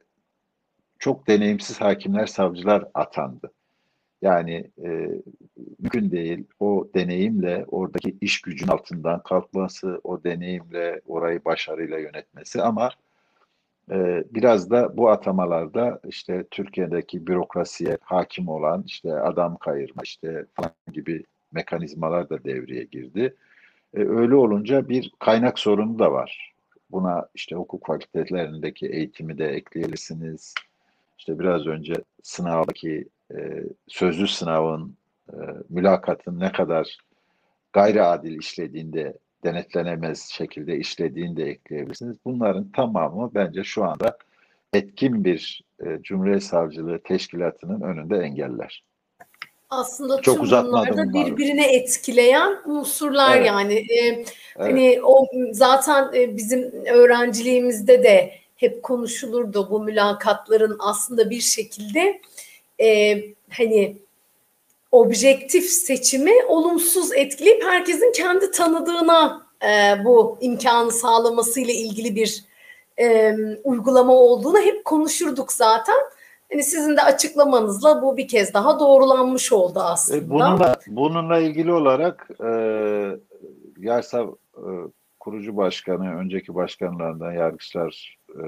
çok 0.99 1.29
deneyimsiz 1.29 1.81
hakimler, 1.81 2.27
savcılar 2.27 2.85
atandı. 2.95 3.53
Yani 4.23 4.71
e, 4.85 4.89
mümkün 5.79 6.11
değil 6.11 6.45
o 6.61 6.89
deneyimle 6.95 7.65
oradaki 7.69 8.17
iş 8.21 8.41
gücün 8.41 8.69
altından 8.69 9.23
kalkması, 9.23 10.01
o 10.05 10.25
deneyimle 10.25 11.01
orayı 11.07 11.45
başarıyla 11.45 11.99
yönetmesi 11.99 12.63
ama 12.63 12.91
e, 13.91 14.25
biraz 14.31 14.71
da 14.71 14.97
bu 14.97 15.11
atamalarda 15.11 16.01
işte 16.09 16.45
Türkiye'deki 16.51 17.27
bürokrasiye 17.27 17.99
hakim 18.01 18.49
olan 18.49 18.85
işte 18.87 19.13
adam 19.13 19.57
kayırma 19.57 20.03
işte 20.03 20.47
falan 20.55 20.73
gibi 20.93 21.25
mekanizmalar 21.53 22.31
da 22.31 22.45
devreye 22.45 22.85
girdi. 22.85 23.37
E, 23.95 24.01
öyle 24.01 24.35
olunca 24.35 24.89
bir 24.89 25.13
kaynak 25.19 25.59
sorunu 25.59 25.99
da 25.99 26.13
var. 26.13 26.55
Buna 26.91 27.29
işte 27.35 27.57
hukuk 27.57 27.87
fakültelerindeki 27.87 28.87
eğitimi 28.87 29.39
de 29.39 29.47
ekleyebilirsiniz. 29.47 30.55
İşte 31.19 31.39
biraz 31.39 31.67
önce 31.67 31.95
sınavdaki 32.23 33.09
e, 33.35 33.65
sözlü 33.89 34.29
sınavın, 34.29 34.97
e, 35.33 35.37
mülakatın 35.69 36.41
ne 36.41 36.53
kadar 36.53 36.99
gayri 37.73 38.03
adil 38.03 38.39
işlediğinde, 38.39 39.19
denetlenemez 39.45 40.29
şekilde 40.31 40.79
işlediğini 40.79 41.37
de 41.37 41.45
ekleyebilirsiniz. 41.45 42.17
Bunların 42.25 42.69
tamamı 42.69 43.31
bence 43.35 43.65
şu 43.65 43.85
anda 43.85 44.19
etkin 44.73 45.25
bir 45.25 45.63
e, 45.87 45.99
Cumhuriyet 46.03 46.43
Savcılığı 46.43 46.99
Teşkilatı'nın 46.99 47.81
önünde 47.81 48.17
engeller. 48.19 48.85
Aslında 49.71 50.21
Çok 50.23 50.43
uzatmadım 50.43 50.93
bunlar 50.93 51.09
da 51.09 51.13
birbirini 51.15 51.65
etkileyen 51.65 52.59
unsurlar 52.67 53.37
evet. 53.37 53.47
yani. 53.47 53.75
Ee, 53.75 54.05
evet. 54.05 54.35
Hani 54.59 55.01
o 55.05 55.27
zaten 55.53 56.11
e, 56.15 56.37
bizim 56.37 56.73
öğrenciliğimizde 56.87 58.03
de 58.03 58.33
hep 58.57 58.83
konuşulurdu 58.83 59.71
bu 59.71 59.81
mülakatların 59.81 60.77
aslında 60.79 61.31
bir 61.31 61.41
şekilde 61.41 62.21
e, 62.81 63.19
hani 63.51 63.97
objektif 64.93 65.65
seçimi 65.65 66.45
olumsuz 66.49 67.13
etkileyip 67.13 67.65
herkesin 67.65 68.13
kendi 68.13 68.51
tanıdığına 68.51 69.47
e, 69.63 70.05
bu 70.05 70.39
imkanı 70.41 70.93
sağlamasıyla 70.93 71.75
ilgili 71.75 72.17
bir 72.17 72.45
e, 73.01 73.35
uygulama 73.65 74.13
olduğunu 74.15 74.59
hep 74.59 74.85
konuşurduk 74.85 75.53
zaten. 75.53 75.97
Hani 76.53 76.63
sizin 76.63 76.97
de 76.97 77.03
açıklamanızla 77.03 78.03
bu 78.03 78.17
bir 78.17 78.29
kez 78.29 78.55
daha 78.55 78.81
doğrulanmış 78.81 79.53
oldu 79.53 79.81
aslında. 79.81 80.19
E, 80.19 80.31
bununla, 80.31 80.77
bununla 80.87 81.39
ilgili 81.39 81.73
olarak 81.73 82.29
e, 82.45 82.51
Yarsav 83.79 84.29
e, 84.57 84.71
kurucu 85.21 85.57
başkanı, 85.57 86.17
önceki 86.17 86.55
başkanlarından 86.55 87.33
Yargıçlar 87.33 88.19
e, 88.31 88.45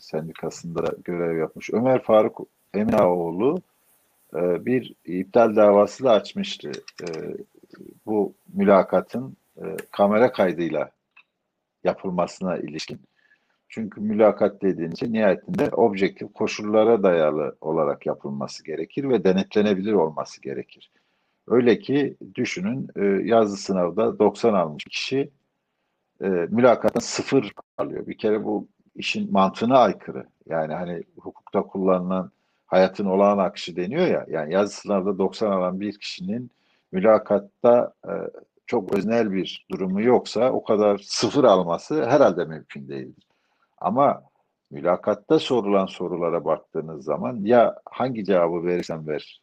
Sendikası'nda 0.00 0.92
görev 1.04 1.38
yapmış 1.38 1.70
Ömer 1.72 2.02
Faruk 2.02 2.40
Eminaoğlu 2.74 3.62
e, 4.34 4.66
bir 4.66 4.94
iptal 5.04 5.56
davası 5.56 6.04
da 6.04 6.10
açmıştı. 6.10 6.72
E, 7.02 7.06
bu 8.06 8.34
mülakatın 8.54 9.36
e, 9.56 9.76
kamera 9.90 10.32
kaydıyla 10.32 10.90
yapılmasına 11.84 12.56
ilişkin. 12.56 13.00
Çünkü 13.68 14.00
mülakat 14.00 14.62
dediğiniz 14.62 15.00
şey 15.00 15.12
nihayetinde 15.12 15.70
objektif 15.70 16.32
koşullara 16.34 17.02
dayalı 17.02 17.56
olarak 17.60 18.06
yapılması 18.06 18.64
gerekir 18.64 19.08
ve 19.08 19.24
denetlenebilir 19.24 19.92
olması 19.92 20.42
gerekir. 20.42 20.90
Öyle 21.48 21.78
ki 21.78 22.16
düşünün 22.34 22.88
e, 22.96 23.04
yazılı 23.04 23.56
sınavda 23.56 24.18
90 24.18 24.54
almış 24.54 24.84
kişi 24.84 25.30
e, 26.22 26.28
mülakattan 26.28 27.00
sıfır 27.00 27.52
alıyor. 27.78 28.06
Bir 28.06 28.18
kere 28.18 28.44
bu 28.44 28.68
işin 28.94 29.32
mantığına 29.32 29.78
aykırı. 29.78 30.26
Yani 30.46 30.74
hani 30.74 31.02
hukukta 31.18 31.62
kullanılan 31.62 32.30
hayatın 32.66 33.06
olağan 33.06 33.38
akışı 33.38 33.76
deniyor 33.76 34.06
ya. 34.06 34.26
Yani 34.28 34.54
yazı 34.54 34.76
sınavda 34.76 35.18
90 35.18 35.50
alan 35.50 35.80
bir 35.80 35.98
kişinin 35.98 36.50
mülakatta 36.92 37.94
e, 38.04 38.12
çok 38.66 38.94
öznel 38.94 39.32
bir 39.32 39.66
durumu 39.70 40.02
yoksa 40.02 40.52
o 40.52 40.64
kadar 40.64 40.98
sıfır 40.98 41.44
alması 41.44 42.06
herhalde 42.06 42.44
mümkün 42.44 42.88
değildir. 42.88 43.27
Ama 43.80 44.22
mülakatta 44.70 45.38
sorulan 45.38 45.86
sorulara 45.86 46.44
baktığınız 46.44 47.04
zaman 47.04 47.36
ya 47.44 47.78
hangi 47.84 48.24
cevabı 48.24 48.66
verirsen 48.66 49.06
ver 49.06 49.40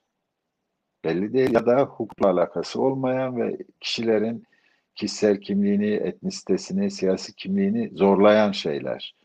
belli 1.05 1.33
değil 1.33 1.53
ya 1.53 1.65
da 1.65 1.81
hukukla 1.81 2.29
alakası 2.29 2.81
olmayan 2.81 3.37
ve 3.37 3.57
kişilerin 3.81 4.43
kişisel 4.95 5.41
kimliğini, 5.41 5.93
etnisitesini, 5.93 6.91
siyasi 6.91 7.35
kimliğini 7.35 7.89
zorlayan 7.93 8.51
şeyler. 8.51 9.15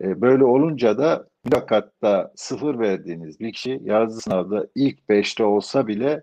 E, 0.00 0.20
böyle 0.20 0.44
olunca 0.44 0.98
da 0.98 1.28
mülakatta 1.44 2.32
sıfır 2.36 2.78
verdiğiniz 2.78 3.40
bir 3.40 3.52
kişi 3.52 3.80
yazılı 3.84 4.20
sınavda 4.20 4.66
ilk 4.74 5.08
beşte 5.08 5.44
olsa 5.44 5.86
bile 5.86 6.22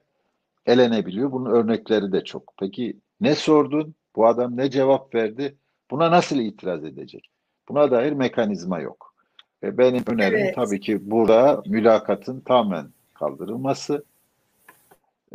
elenebiliyor. 0.66 1.32
Bunun 1.32 1.52
örnekleri 1.52 2.12
de 2.12 2.24
çok. 2.24 2.54
Peki 2.60 3.00
ne 3.22 3.36
sordun? 3.36 3.96
Bu 4.16 4.28
adam 4.28 4.58
ne 4.58 4.70
cevap 4.70 5.16
verdi? 5.16 5.58
Buna 5.92 6.12
nasıl 6.12 6.40
itiraz 6.40 6.86
edecek? 6.86 7.31
Buna 7.70 7.92
dair 7.92 8.12
mekanizma 8.12 8.80
yok. 8.80 9.16
E 9.64 9.78
benim 9.78 10.04
önerim 10.08 10.40
evet. 10.40 10.56
tabii 10.56 10.80
ki 10.80 11.12
burada 11.12 11.64
mülakatın 11.66 12.40
tamamen 12.40 12.88
kaldırılması. 13.14 14.04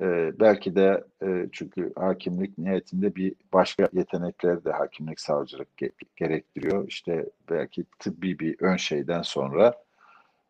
E, 0.01 0.33
belki 0.41 0.75
de 0.75 1.05
e, 1.23 1.47
çünkü 1.53 1.93
hakimlik 1.97 2.59
niyetinde 2.59 3.15
bir 3.15 3.35
başka 3.53 3.89
yetenekler 3.93 4.65
de 4.65 4.73
hakimlik 4.73 5.21
savcılık 5.21 5.69
ge- 5.79 5.93
gerektiriyor. 6.17 6.89
İşte 6.89 7.27
belki 7.51 7.85
tıbbi 7.99 8.39
bir 8.39 8.57
ön 8.61 8.77
şeyden 8.77 9.23
sonra 9.23 9.75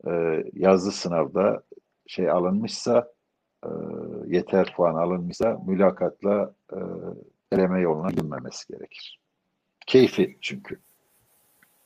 e, 0.07 0.45
yazılı 0.53 0.93
sınavda 0.93 1.63
şey 2.07 2.31
alınmışsa 2.31 3.13
e, 3.65 3.69
yeter 4.27 4.75
puan 4.77 4.95
alınmışsa 4.95 5.61
mülakatla 5.67 6.55
e, 6.73 6.79
eleme 7.53 7.81
yoluna 7.81 8.11
gidilmemesi 8.11 8.73
gerekir. 8.73 9.21
Keyfi 9.87 10.39
çünkü. 10.41 10.79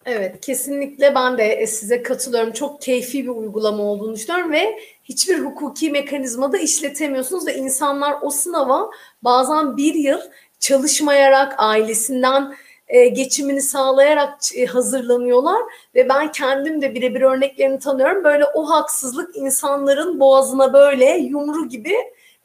Evet, 0.06 0.40
kesinlikle 0.40 1.14
ben 1.14 1.38
de 1.38 1.66
size 1.66 2.02
katılıyorum. 2.02 2.52
Çok 2.52 2.82
keyfi 2.82 3.24
bir 3.24 3.28
uygulama 3.28 3.82
olduğunu 3.82 4.14
düşünüyorum 4.14 4.52
ve 4.52 4.78
hiçbir 5.04 5.38
hukuki 5.38 5.90
mekanizmada 5.90 6.58
işletemiyorsunuz 6.58 7.46
ve 7.46 7.54
insanlar 7.54 8.16
o 8.22 8.30
sınava 8.30 8.90
bazen 9.22 9.76
bir 9.76 9.94
yıl 9.94 10.20
çalışmayarak, 10.60 11.54
ailesinden 11.58 12.54
e, 12.88 13.08
geçimini 13.08 13.62
sağlayarak 13.62 14.38
e, 14.56 14.66
hazırlanıyorlar 14.66 15.62
ve 15.94 16.08
ben 16.08 16.32
kendim 16.32 16.82
de 16.82 16.94
birebir 16.94 17.20
örneklerini 17.20 17.78
tanıyorum. 17.78 18.24
Böyle 18.24 18.44
o 18.54 18.70
haksızlık 18.70 19.36
insanların 19.36 20.20
boğazına 20.20 20.72
böyle 20.72 21.16
yumru 21.18 21.68
gibi 21.68 21.94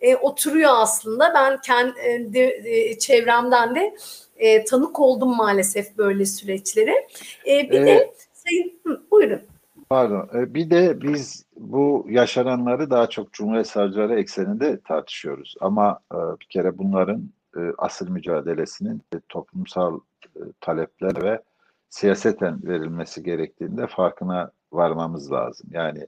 e, 0.05 0.15
oturuyor 0.15 0.71
aslında. 0.75 1.33
Ben 1.35 1.61
kendi 1.61 2.39
e, 2.39 2.99
çevremden 2.99 3.75
de 3.75 3.95
e, 4.37 4.65
tanık 4.65 4.99
oldum 4.99 5.37
maalesef 5.37 5.97
böyle 5.97 6.25
süreçlere. 6.25 7.07
E, 7.47 7.71
bir 7.71 7.81
ee, 7.81 7.85
de 7.85 8.13
sayın 8.33 8.79
hı, 8.85 9.01
buyurun. 9.11 9.41
Pardon. 9.89 10.29
E, 10.33 10.53
bir 10.53 10.69
de 10.69 11.01
biz 11.01 11.45
bu 11.57 12.05
yaşananları 12.09 12.89
daha 12.89 13.09
çok 13.09 13.33
Cumhuriyet 13.33 13.67
Savcıları 13.67 14.19
ekseninde 14.19 14.79
tartışıyoruz. 14.79 15.55
Ama 15.61 15.99
e, 16.13 16.17
bir 16.41 16.45
kere 16.45 16.77
bunların 16.77 17.29
e, 17.57 17.59
asıl 17.77 18.09
mücadelesinin 18.09 19.01
e, 19.15 19.19
toplumsal 19.29 19.99
e, 20.35 20.41
talepler 20.61 21.23
ve 21.23 21.41
siyaseten 21.89 22.59
verilmesi 22.63 23.23
gerektiğinde 23.23 23.87
farkına 23.87 24.51
varmamız 24.71 25.31
lazım. 25.31 25.69
Yani 25.71 26.07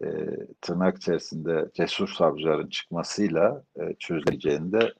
e, 0.00 0.06
tırnak 0.60 0.96
içerisinde 0.96 1.70
cesur 1.74 2.08
savcıların 2.08 2.68
çıkmasıyla 2.68 3.64
e, 3.80 3.94
çözüleceğini 3.98 4.72
de 4.72 4.92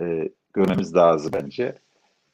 e, 0.00 0.30
görmemiz 0.52 0.94
lazım 0.94 1.32
bence. 1.34 1.78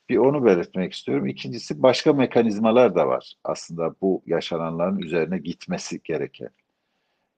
Bir 0.09 0.17
onu 0.17 0.45
belirtmek 0.45 0.93
istiyorum. 0.93 1.27
İkincisi 1.27 1.83
başka 1.83 2.13
mekanizmalar 2.13 2.95
da 2.95 3.07
var 3.07 3.35
aslında 3.45 3.95
bu 4.01 4.23
yaşananların 4.27 4.99
üzerine 4.99 5.39
gitmesi 5.39 6.03
gereken. 6.03 6.51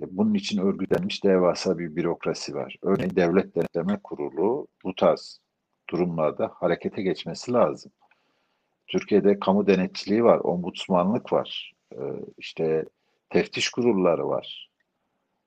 E, 0.01 0.05
bunun 0.11 0.35
için 0.35 0.59
örgütlenmiş 0.59 1.25
devasa 1.25 1.79
bir 1.79 1.97
bürokrasi 1.97 2.55
var. 2.55 2.77
Örneğin 2.83 3.17
Devlet 3.17 3.57
Denetleme 3.57 3.99
Kurulu 4.05 4.67
bu 4.85 4.95
tarz 4.95 5.41
durumlarda 5.91 6.53
harekete 6.55 7.03
geçmesi 7.03 7.53
lazım. 7.53 7.93
Türkiye'de 8.87 9.39
kamu 9.41 9.67
denetçiliği 9.67 10.25
var, 10.25 10.39
ombudsmanlık 10.39 11.33
var, 11.33 11.73
e, 11.93 11.99
işte 12.39 12.85
teftiş 13.31 13.71
kurulları 13.71 14.29
var, 14.29 14.71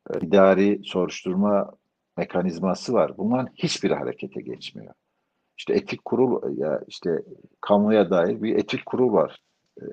e, 0.09 0.19
idari 0.25 0.81
soruşturma 0.83 1.71
mekanizması 2.17 2.93
var. 2.93 3.17
Bunların 3.17 3.49
hiçbiri 3.55 3.95
harekete 3.95 4.41
geçmiyor. 4.41 4.93
İşte 5.57 5.73
etik 5.73 6.05
kurul 6.05 6.57
ya 6.57 6.81
işte 6.87 7.23
kamuya 7.61 8.09
dair 8.09 8.41
bir 8.41 8.55
etik 8.55 8.85
kurul 8.85 9.13
var. 9.13 9.39
Ee, 9.81 9.85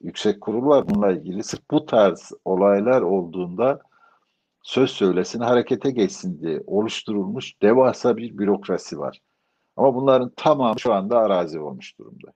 yüksek 0.00 0.40
kurul 0.40 0.66
var 0.66 0.88
bununla 0.88 1.12
ilgili. 1.12 1.44
Sırf 1.44 1.60
bu 1.70 1.86
tarz 1.86 2.32
olaylar 2.44 3.02
olduğunda 3.02 3.80
söz 4.62 4.90
söylesin, 4.90 5.40
harekete 5.40 5.90
geçsin 5.90 6.40
diye 6.40 6.62
oluşturulmuş 6.66 7.62
devasa 7.62 8.16
bir 8.16 8.38
bürokrasi 8.38 8.98
var. 8.98 9.20
Ama 9.76 9.94
bunların 9.94 10.32
tamamı 10.36 10.80
şu 10.80 10.92
anda 10.92 11.18
arazi 11.18 11.60
olmuş 11.60 11.98
durumda. 11.98 12.32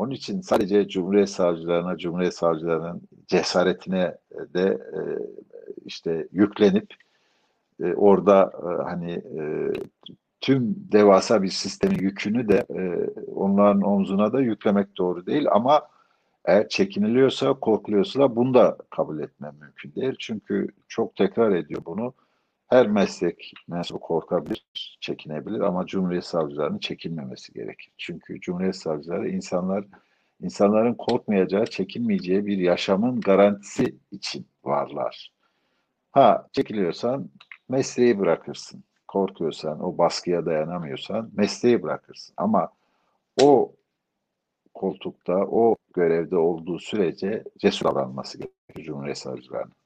Onun 0.00 0.10
için 0.10 0.40
sadece 0.40 0.88
Cumhuriyet 0.88 1.30
Savcılarına, 1.30 1.98
Cumhuriyet 1.98 2.34
Savcılarının 2.34 3.02
cesaretine 3.26 4.14
de 4.54 4.62
e, 4.68 5.00
işte 5.84 6.28
yüklenip 6.32 6.94
e, 7.82 7.94
orada 7.94 8.52
e, 8.62 8.82
hani 8.82 9.12
e, 9.12 9.42
tüm 10.40 10.74
devasa 10.92 11.42
bir 11.42 11.48
sistemin 11.48 11.98
yükünü 11.98 12.48
de 12.48 12.66
e, 12.76 13.10
onların 13.34 13.82
omzuna 13.82 14.32
da 14.32 14.40
yüklemek 14.40 14.98
doğru 14.98 15.26
değil 15.26 15.46
ama 15.50 15.82
eğer 16.44 16.68
çekiniliyorsa, 16.68 17.52
korkuluyorsa 17.54 18.36
bunu 18.36 18.54
da 18.54 18.76
kabul 18.90 19.20
etmem 19.20 19.54
mümkün 19.60 19.94
değil. 19.94 20.14
Çünkü 20.18 20.68
çok 20.88 21.16
tekrar 21.16 21.50
ediyor 21.50 21.82
bunu. 21.86 22.14
Her 22.68 22.88
meslek 22.88 23.54
mensubu 23.68 24.00
korkabilir, 24.00 24.66
çekinebilir 25.00 25.60
ama 25.60 25.86
Cumhuriyet 25.86 26.24
Savcılarının 26.24 26.78
çekinmemesi 26.78 27.52
gerekir. 27.52 27.92
Çünkü 27.98 28.40
Cumhuriyet 28.40 28.76
Savcıları 28.76 29.28
insanlar 29.28 29.84
insanların 30.40 30.94
korkmayacağı, 30.94 31.66
çekinmeyeceği 31.66 32.46
bir 32.46 32.58
yaşamın 32.58 33.20
garantisi 33.20 33.96
için 34.10 34.46
varlar. 34.64 35.32
Ha 36.12 36.48
çekiliyorsan 36.52 37.30
mesleği 37.68 38.18
bırakırsın. 38.18 38.84
Korkuyorsan, 39.08 39.84
o 39.84 39.98
baskıya 39.98 40.46
dayanamıyorsan 40.46 41.30
mesleği 41.32 41.82
bırakırsın. 41.82 42.34
Ama 42.36 42.72
o 43.42 43.72
koltukta, 44.74 45.36
o 45.36 45.76
görevde 45.94 46.36
olduğu 46.36 46.78
sürece 46.78 47.44
cesur 47.58 47.86
davranması 47.86 48.38
gerekir 48.38 48.84
Cumhuriyet 48.84 49.18
Savcılarının. 49.18 49.79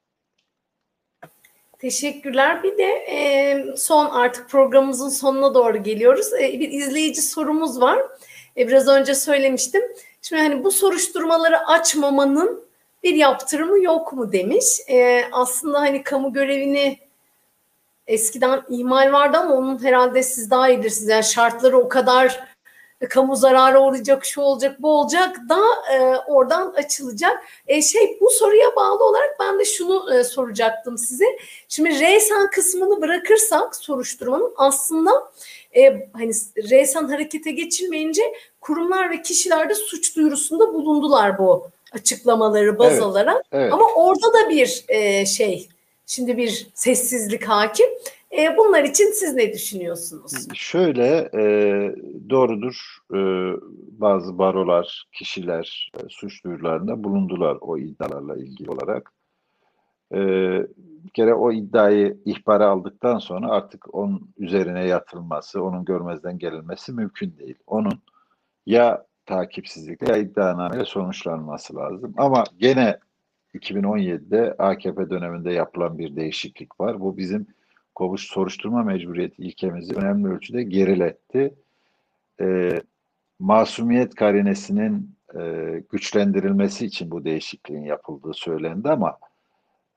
Teşekkürler. 1.84 2.62
Bir 2.62 2.78
de 2.78 2.84
e, 3.10 3.64
son 3.76 4.10
artık 4.10 4.48
programımızın 4.48 5.08
sonuna 5.08 5.54
doğru 5.54 5.82
geliyoruz. 5.82 6.32
E, 6.32 6.60
bir 6.60 6.70
izleyici 6.70 7.22
sorumuz 7.22 7.80
var. 7.80 7.98
E, 8.56 8.68
biraz 8.68 8.88
önce 8.88 9.14
söylemiştim. 9.14 9.82
Şimdi 10.22 10.42
hani 10.42 10.64
bu 10.64 10.70
soruşturmaları 10.70 11.66
açmamanın 11.66 12.64
bir 13.02 13.14
yaptırımı 13.14 13.82
yok 13.82 14.12
mu 14.12 14.32
demiş. 14.32 14.64
E, 14.88 15.24
aslında 15.32 15.80
hani 15.80 16.02
kamu 16.02 16.32
görevini 16.32 16.98
eskiden 18.06 18.62
ihmal 18.68 19.12
vardı 19.12 19.36
ama 19.36 19.54
onun 19.54 19.84
herhalde 19.84 20.22
siz 20.22 20.50
daha 20.50 20.68
iyi 20.68 20.78
bilirsiniz. 20.78 21.08
Yani 21.08 21.24
şartları 21.24 21.78
o 21.78 21.88
kadar 21.88 22.53
kamu 23.08 23.36
zararı 23.36 23.80
olacak, 23.80 24.24
şu 24.24 24.40
olacak, 24.40 24.82
bu 24.82 25.00
olacak 25.00 25.36
da 25.48 25.60
e, 25.94 26.16
oradan 26.16 26.72
açılacak. 26.76 27.44
E, 27.66 27.82
şey 27.82 28.18
bu 28.20 28.30
soruya 28.30 28.76
bağlı 28.76 29.04
olarak 29.04 29.36
ben 29.40 29.58
de 29.58 29.64
şunu 29.64 30.14
e, 30.14 30.24
soracaktım 30.24 30.98
size. 30.98 31.24
Şimdi 31.68 32.00
reysan 32.00 32.50
kısmını 32.50 33.02
bırakırsak 33.02 33.76
soruşturmanın 33.76 34.54
aslında 34.56 35.10
e, 35.76 36.08
hani 36.12 36.32
reysan 36.70 37.08
harekete 37.08 37.50
geçilmeyince 37.50 38.22
kurumlar 38.60 39.10
ve 39.10 39.22
kişiler 39.22 39.68
de 39.68 39.74
suç 39.74 40.16
duyurusunda 40.16 40.74
bulundular 40.74 41.38
bu 41.38 41.68
açıklamaları 41.92 42.78
baz 42.78 42.92
evet, 42.92 43.02
alarak. 43.02 43.44
Evet. 43.52 43.72
Ama 43.72 43.84
orada 43.94 44.32
da 44.32 44.48
bir 44.48 44.84
e, 44.88 45.26
şey 45.26 45.68
şimdi 46.06 46.36
bir 46.36 46.66
sessizlik 46.74 47.44
hakim. 47.44 47.86
E, 48.38 48.56
bunlar 48.56 48.84
için 48.84 49.12
siz 49.12 49.34
ne 49.34 49.52
düşünüyorsunuz? 49.52 50.48
Şöyle 50.54 51.30
e, 51.34 51.42
doğrudur 52.30 52.96
e, 53.14 53.18
bazı 54.00 54.38
barolar, 54.38 55.06
kişiler 55.12 55.90
e, 55.96 56.00
suç 56.08 56.44
duyurularında 56.44 57.04
bulundular 57.04 57.58
o 57.60 57.78
iddialarla 57.78 58.36
ilgili 58.36 58.70
olarak. 58.70 59.12
E, 60.14 60.18
bir 61.04 61.10
kere 61.10 61.34
o 61.34 61.52
iddiayı 61.52 62.18
ihbara 62.24 62.68
aldıktan 62.68 63.18
sonra 63.18 63.50
artık 63.50 63.94
onun 63.94 64.30
üzerine 64.38 64.86
yatılması, 64.86 65.62
onun 65.62 65.84
görmezden 65.84 66.38
gelinmesi 66.38 66.92
mümkün 66.92 67.36
değil. 67.38 67.56
Onun 67.66 68.02
ya 68.66 69.06
takipsizlikle 69.26 70.12
ya 70.12 70.18
iddianameyle 70.18 70.84
sonuçlanması 70.84 71.76
lazım. 71.76 72.14
Ama 72.16 72.44
gene 72.58 72.98
2017'de 73.54 74.54
AKP 74.58 75.10
döneminde 75.10 75.52
yapılan 75.52 75.98
bir 75.98 76.16
değişiklik 76.16 76.80
var. 76.80 77.00
Bu 77.00 77.16
bizim 77.16 77.46
kovuş 77.94 78.26
soruşturma 78.26 78.82
mecburiyeti 78.82 79.42
ilkemizi 79.42 79.94
önemli 79.94 80.28
ölçüde 80.28 80.62
geriletti. 80.62 81.54
E, 82.40 82.70
masumiyet 83.38 84.14
karinesinin 84.14 85.16
e, 85.38 85.82
güçlendirilmesi 85.90 86.86
için 86.86 87.10
bu 87.10 87.24
değişikliğin 87.24 87.82
yapıldığı 87.82 88.34
söylendi 88.34 88.90
ama 88.90 89.18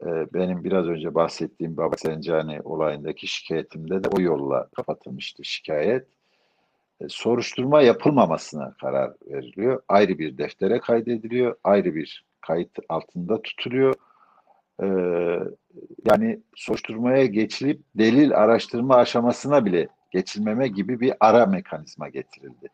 e, 0.02 0.34
benim 0.34 0.64
biraz 0.64 0.86
önce 0.88 1.16
bahsettiğim 1.16 1.78
Baba 1.78 1.96
Sencani 1.98 2.62
olayındaki 2.62 3.28
şikayetimde 3.28 4.04
de 4.04 4.08
o 4.08 4.22
yolla 4.22 4.68
kapatılmıştı 4.76 5.44
şikayet. 5.44 6.08
E, 7.02 7.06
soruşturma 7.10 7.82
yapılmamasına 7.82 8.74
karar 8.82 9.14
veriliyor. 9.28 9.82
Ayrı 9.88 10.20
bir 10.20 10.38
deftere 10.38 10.80
kaydediliyor. 10.80 11.56
Ayrı 11.64 11.96
bir 11.96 12.26
kayıt 12.42 12.80
altında 12.90 13.42
tutuluyor. 13.42 13.94
E, 14.82 14.88
yani 16.12 16.40
soruşturmaya 16.56 17.26
geçilip 17.26 17.82
delil 17.96 18.38
araştırma 18.38 18.96
aşamasına 18.96 19.66
bile 19.66 19.88
geçilmeme 20.12 20.68
gibi 20.68 21.00
bir 21.00 21.14
ara 21.20 21.46
mekanizma 21.46 22.10
getirildi. 22.10 22.68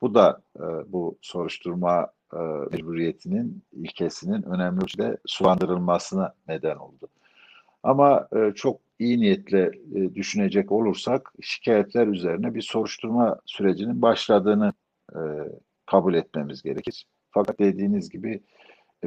Bu 0.00 0.14
da 0.14 0.40
e, 0.56 0.62
bu 0.92 1.18
soruşturma 1.20 2.08
e, 2.32 2.38
mecburiyetinin 2.72 3.62
ilkesinin 3.72 4.42
önemli 4.42 4.82
ölçüde 4.82 5.16
sulandırılmasına 5.26 6.34
neden 6.48 6.76
oldu. 6.76 7.08
Ama 7.82 8.28
e, 8.36 8.52
çok 8.54 8.80
iyi 8.98 9.20
niyetle 9.20 9.70
e, 9.94 10.14
düşünecek 10.14 10.72
olursak 10.72 11.32
şikayetler 11.40 12.06
üzerine 12.06 12.54
bir 12.54 12.62
soruşturma 12.62 13.40
sürecinin 13.46 14.02
başladığını 14.02 14.72
e, 15.12 15.20
kabul 15.86 16.14
etmemiz 16.14 16.62
gerekir. 16.62 17.06
Fakat 17.30 17.58
dediğiniz 17.58 18.10
gibi 18.10 18.40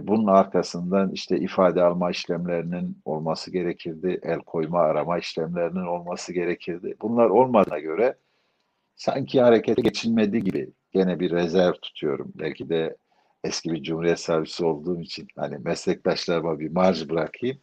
bunun 0.07 0.27
arkasından 0.27 1.11
işte 1.11 1.37
ifade 1.39 1.83
alma 1.83 2.11
işlemlerinin 2.11 2.97
olması 3.05 3.51
gerekirdi, 3.51 4.19
el 4.23 4.39
koyma 4.39 4.79
arama 4.79 5.17
işlemlerinin 5.17 5.85
olması 5.85 6.33
gerekirdi. 6.33 6.95
Bunlar 7.01 7.25
olmadığına 7.25 7.79
göre 7.79 8.15
sanki 8.95 9.41
harekete 9.41 9.81
geçilmedi 9.81 10.43
gibi 10.43 10.69
gene 10.91 11.19
bir 11.19 11.31
rezerv 11.31 11.73
tutuyorum. 11.73 12.31
Belki 12.35 12.69
de 12.69 12.95
eski 13.43 13.71
bir 13.71 13.83
Cumhuriyet 13.83 14.19
Savcısı 14.19 14.67
olduğum 14.67 15.01
için 15.01 15.27
hani 15.35 15.57
meslektaşlarıma 15.57 16.59
bir 16.59 16.71
marj 16.71 17.09
bırakayım. 17.09 17.57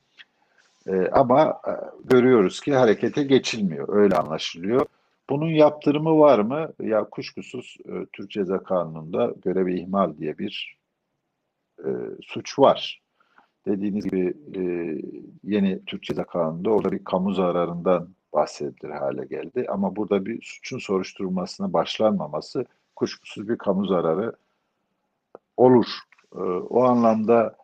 Ee, 0.89 1.09
ama 1.12 1.61
e, 1.68 1.72
görüyoruz 2.05 2.61
ki 2.61 2.74
harekete 2.74 3.22
geçilmiyor. 3.22 3.89
Öyle 3.89 4.16
anlaşılıyor. 4.16 4.87
Bunun 5.30 5.51
yaptırımı 5.51 6.18
var 6.18 6.39
mı? 6.39 6.72
Ya 6.80 7.05
kuşkusuz 7.05 7.76
e, 7.89 7.93
Türk 8.12 8.30
Ceza 8.30 8.59
Kanunu'nda 8.62 9.35
görevi 9.45 9.80
ihmal 9.80 10.16
diye 10.16 10.39
bir 10.39 10.76
e, 11.79 11.91
suç 12.22 12.59
var. 12.59 13.03
Dediğiniz 13.66 14.05
gibi 14.05 14.35
e, 14.57 14.62
yeni 15.45 15.85
Türk 15.85 16.03
Ceza 16.03 16.25
Kanunu'nda 16.25 16.70
orada 16.70 16.93
bir 16.93 17.05
kamu 17.05 17.33
zararından 17.33 18.09
bahsedilir 18.33 18.91
hale 18.91 19.25
geldi. 19.25 19.66
Ama 19.68 19.97
burada 19.97 20.27
bir 20.27 20.43
suçun 20.43 20.79
soruşturulmasına 20.79 21.72
başlanmaması 21.72 22.64
kuşkusuz 22.97 23.49
bir 23.49 23.59
kamu 23.59 23.87
zararı 23.87 24.33
olur. 25.57 25.87
E, 26.35 26.39
o 26.43 26.85
anlamda 26.85 27.57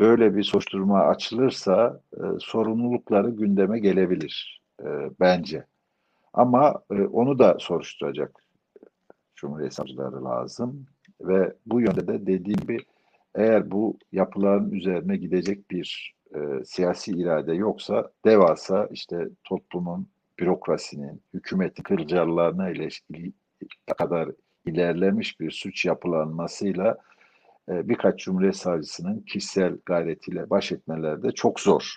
böyle 0.00 0.36
bir 0.36 0.42
soruşturma 0.42 1.00
açılırsa 1.00 2.00
e, 2.16 2.22
sorumlulukları 2.40 3.30
gündeme 3.30 3.78
gelebilir 3.78 4.62
e, 4.82 4.86
bence. 5.20 5.64
Ama 6.32 6.82
e, 6.90 6.94
onu 6.94 7.38
da 7.38 7.56
soruşturacak 7.58 8.44
Cumhuriyet 9.34 9.74
Savcıları 9.74 10.24
lazım 10.24 10.86
ve 11.20 11.52
bu 11.66 11.80
yönde 11.80 12.08
de 12.08 12.26
dediğim 12.26 12.60
gibi 12.60 12.78
eğer 13.38 13.70
bu 13.70 13.98
yapıların 14.12 14.70
üzerine 14.70 15.16
gidecek 15.16 15.70
bir 15.70 16.14
e, 16.34 16.64
siyasi 16.64 17.12
irade 17.12 17.54
yoksa 17.54 18.10
devasa 18.24 18.88
işte 18.92 19.28
toplumun, 19.44 20.08
bürokrasinin, 20.38 21.22
hükümetin 21.34 21.82
kırıcılarına 21.82 22.70
ilişkin 22.70 23.34
kadar 23.98 24.28
ilerlemiş 24.66 25.40
bir 25.40 25.50
suç 25.50 25.84
yapılanmasıyla 25.84 26.98
e, 27.68 27.88
birkaç 27.88 28.20
Cumhuriyet 28.24 28.56
Savcısının 28.56 29.20
kişisel 29.20 29.78
gayretiyle 29.86 30.50
baş 30.50 30.72
etmeleri 30.72 31.22
de 31.22 31.32
çok 31.32 31.60
zor. 31.60 31.96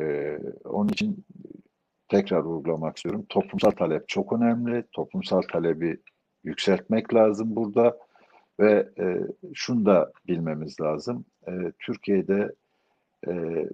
E, 0.00 0.38
onun 0.64 0.88
için 0.88 1.24
tekrar 2.08 2.40
vurgulamak 2.40 2.96
istiyorum. 2.96 3.26
Toplumsal 3.28 3.70
talep 3.70 4.08
çok 4.08 4.32
önemli. 4.32 4.84
Toplumsal 4.92 5.42
talebi 5.42 6.00
yükseltmek 6.44 7.14
lazım 7.14 7.56
burada. 7.56 8.07
Ve 8.60 8.88
e, 8.98 9.20
şunu 9.54 9.86
da 9.86 10.12
bilmemiz 10.28 10.80
lazım. 10.80 11.24
E, 11.48 11.52
Türkiye'de 11.78 12.52
e, 13.26 13.32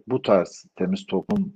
bu 0.09 0.22
tarz 0.22 0.66
temiz 0.76 1.07
toplum 1.07 1.55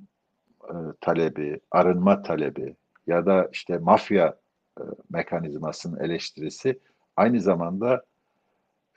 e, 0.64 0.74
talebi, 1.00 1.60
arınma 1.70 2.22
talebi 2.22 2.74
ya 3.06 3.26
da 3.26 3.48
işte 3.52 3.78
mafya 3.78 4.36
e, 4.80 4.82
mekanizmasının 5.10 6.00
eleştirisi 6.00 6.78
aynı 7.16 7.40
zamanda 7.40 8.04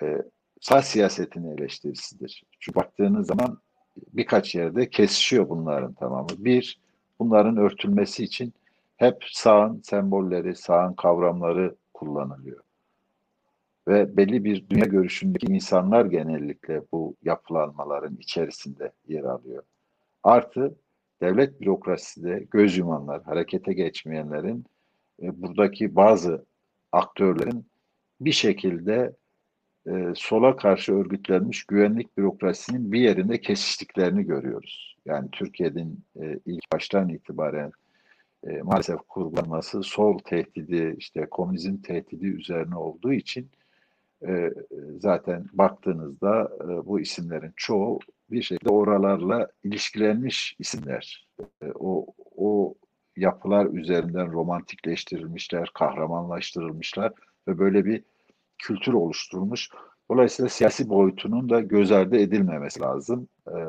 e, 0.02 0.18
sağ 0.62 0.82
siyasetin 0.82 1.58
eleştirisidir. 1.58 2.44
Çünkü 2.60 2.76
baktığınız 2.80 3.28
zaman 3.28 3.58
birkaç 4.14 4.56
yerde 4.56 4.90
kesişiyor 4.90 5.50
bunların 5.50 5.94
tamamı. 5.94 6.30
Bir, 6.38 6.80
bunların 7.20 7.58
örtülmesi 7.58 8.24
için 8.24 8.54
hep 8.98 9.24
sağın 9.32 9.82
sembolleri, 9.82 10.56
sağın 10.56 10.94
kavramları 10.94 11.76
kullanılıyor 11.94 12.64
ve 13.92 14.18
belli 14.18 14.44
bir 14.44 14.70
dünya 14.70 14.86
görüşündeki 14.86 15.46
insanlar 15.46 16.06
genellikle 16.06 16.82
bu 16.92 17.16
yapılanmaların 17.24 18.18
içerisinde 18.20 18.92
yer 19.08 19.24
alıyor. 19.24 19.64
Artı 20.24 20.76
devlet 21.22 21.62
bürokrasisi 21.62 22.24
de 22.24 22.48
göz 22.52 22.78
yumanlar, 22.78 23.24
harekete 23.24 23.74
geçmeyenlerin 23.74 24.66
e, 25.22 25.42
buradaki 25.42 25.96
bazı 25.96 26.46
aktörlerin 26.92 27.66
bir 28.22 28.32
şekilde 28.32 29.16
e, 29.88 30.14
sola 30.16 30.56
karşı 30.56 30.94
örgütlenmiş 30.94 31.64
güvenlik 31.64 32.18
bürokrasisinin 32.18 32.92
bir 32.92 33.00
yerinde 33.00 33.42
kesiştiklerini 33.42 34.24
görüyoruz. 34.24 34.98
Yani 35.06 35.30
Türkiye'nin 35.32 36.06
e, 36.22 36.40
ilk 36.46 36.72
baştan 36.74 37.10
itibaren 37.10 37.72
e, 38.48 38.62
maalesef 38.62 39.00
kurgulanması 39.08 39.84
sol 39.84 40.18
tehdidi, 40.18 40.96
işte 40.98 41.26
komünizm 41.32 41.78
tehdidi 41.78 42.28
üzerine 42.28 42.76
olduğu 42.76 43.14
için 43.14 43.50
e, 44.28 44.54
zaten 45.00 45.46
baktığınızda 45.54 46.52
e, 46.64 46.86
bu 46.86 47.00
isimlerin 47.00 47.54
çoğu 47.56 48.00
bir 48.32 48.42
şekilde 48.42 48.70
oralarla 48.70 49.48
ilişkilenmiş 49.64 50.56
isimler. 50.60 51.28
E, 51.62 51.66
o, 51.80 52.06
o 52.36 52.76
yapılar 53.18 53.66
üzerinden 53.66 54.32
romantikleştirilmişler, 54.32 55.72
kahramanlaştırılmışlar 55.74 57.14
ve 57.48 57.60
böyle 57.60 57.86
bir 57.86 58.04
kültür 58.58 58.94
oluşturulmuş. 58.94 59.70
Dolayısıyla 60.12 60.50
siyasi 60.50 60.90
boyutunun 60.90 61.50
da 61.50 61.60
göz 61.60 61.92
ardı 61.92 62.18
edilmemesi 62.18 62.80
lazım. 62.80 63.28
E, 63.48 63.60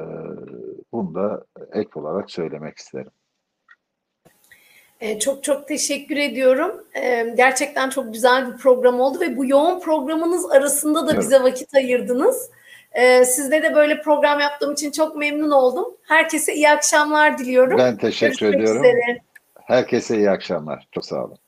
bunu 0.92 1.14
da 1.14 1.44
ek 1.72 1.90
olarak 1.94 2.30
söylemek 2.30 2.78
isterim. 2.78 3.10
E, 5.02 5.18
Çok 5.18 5.44
çok 5.44 5.68
teşekkür 5.68 6.16
ediyorum. 6.16 6.84
E, 6.94 7.34
Gerçekten 7.36 7.90
çok 7.90 8.12
güzel 8.12 8.52
bir 8.52 8.56
program 8.58 9.00
oldu 9.00 9.20
ve 9.20 9.36
bu 9.36 9.46
yoğun 9.46 9.80
programınız 9.80 10.50
arasında 10.50 11.06
da 11.08 11.20
bize 11.20 11.42
vakit 11.42 11.74
ayırdınız. 11.74 12.50
E, 12.92 13.24
Sizde 13.24 13.62
de 13.62 13.74
böyle 13.74 14.00
program 14.02 14.40
yaptığım 14.40 14.72
için 14.72 14.90
çok 14.90 15.16
memnun 15.16 15.50
oldum. 15.50 15.84
Herkese 16.02 16.54
iyi 16.54 16.70
akşamlar 16.70 17.38
diliyorum. 17.38 17.78
Ben 17.78 17.96
teşekkür 17.96 18.38
Görüşmek 18.38 18.54
ediyorum. 18.54 18.80
üzere. 18.84 19.18
Herkese 19.64 20.16
iyi 20.16 20.30
akşamlar. 20.30 20.88
Çok 20.92 21.04
sağ 21.04 21.24
olun. 21.24 21.38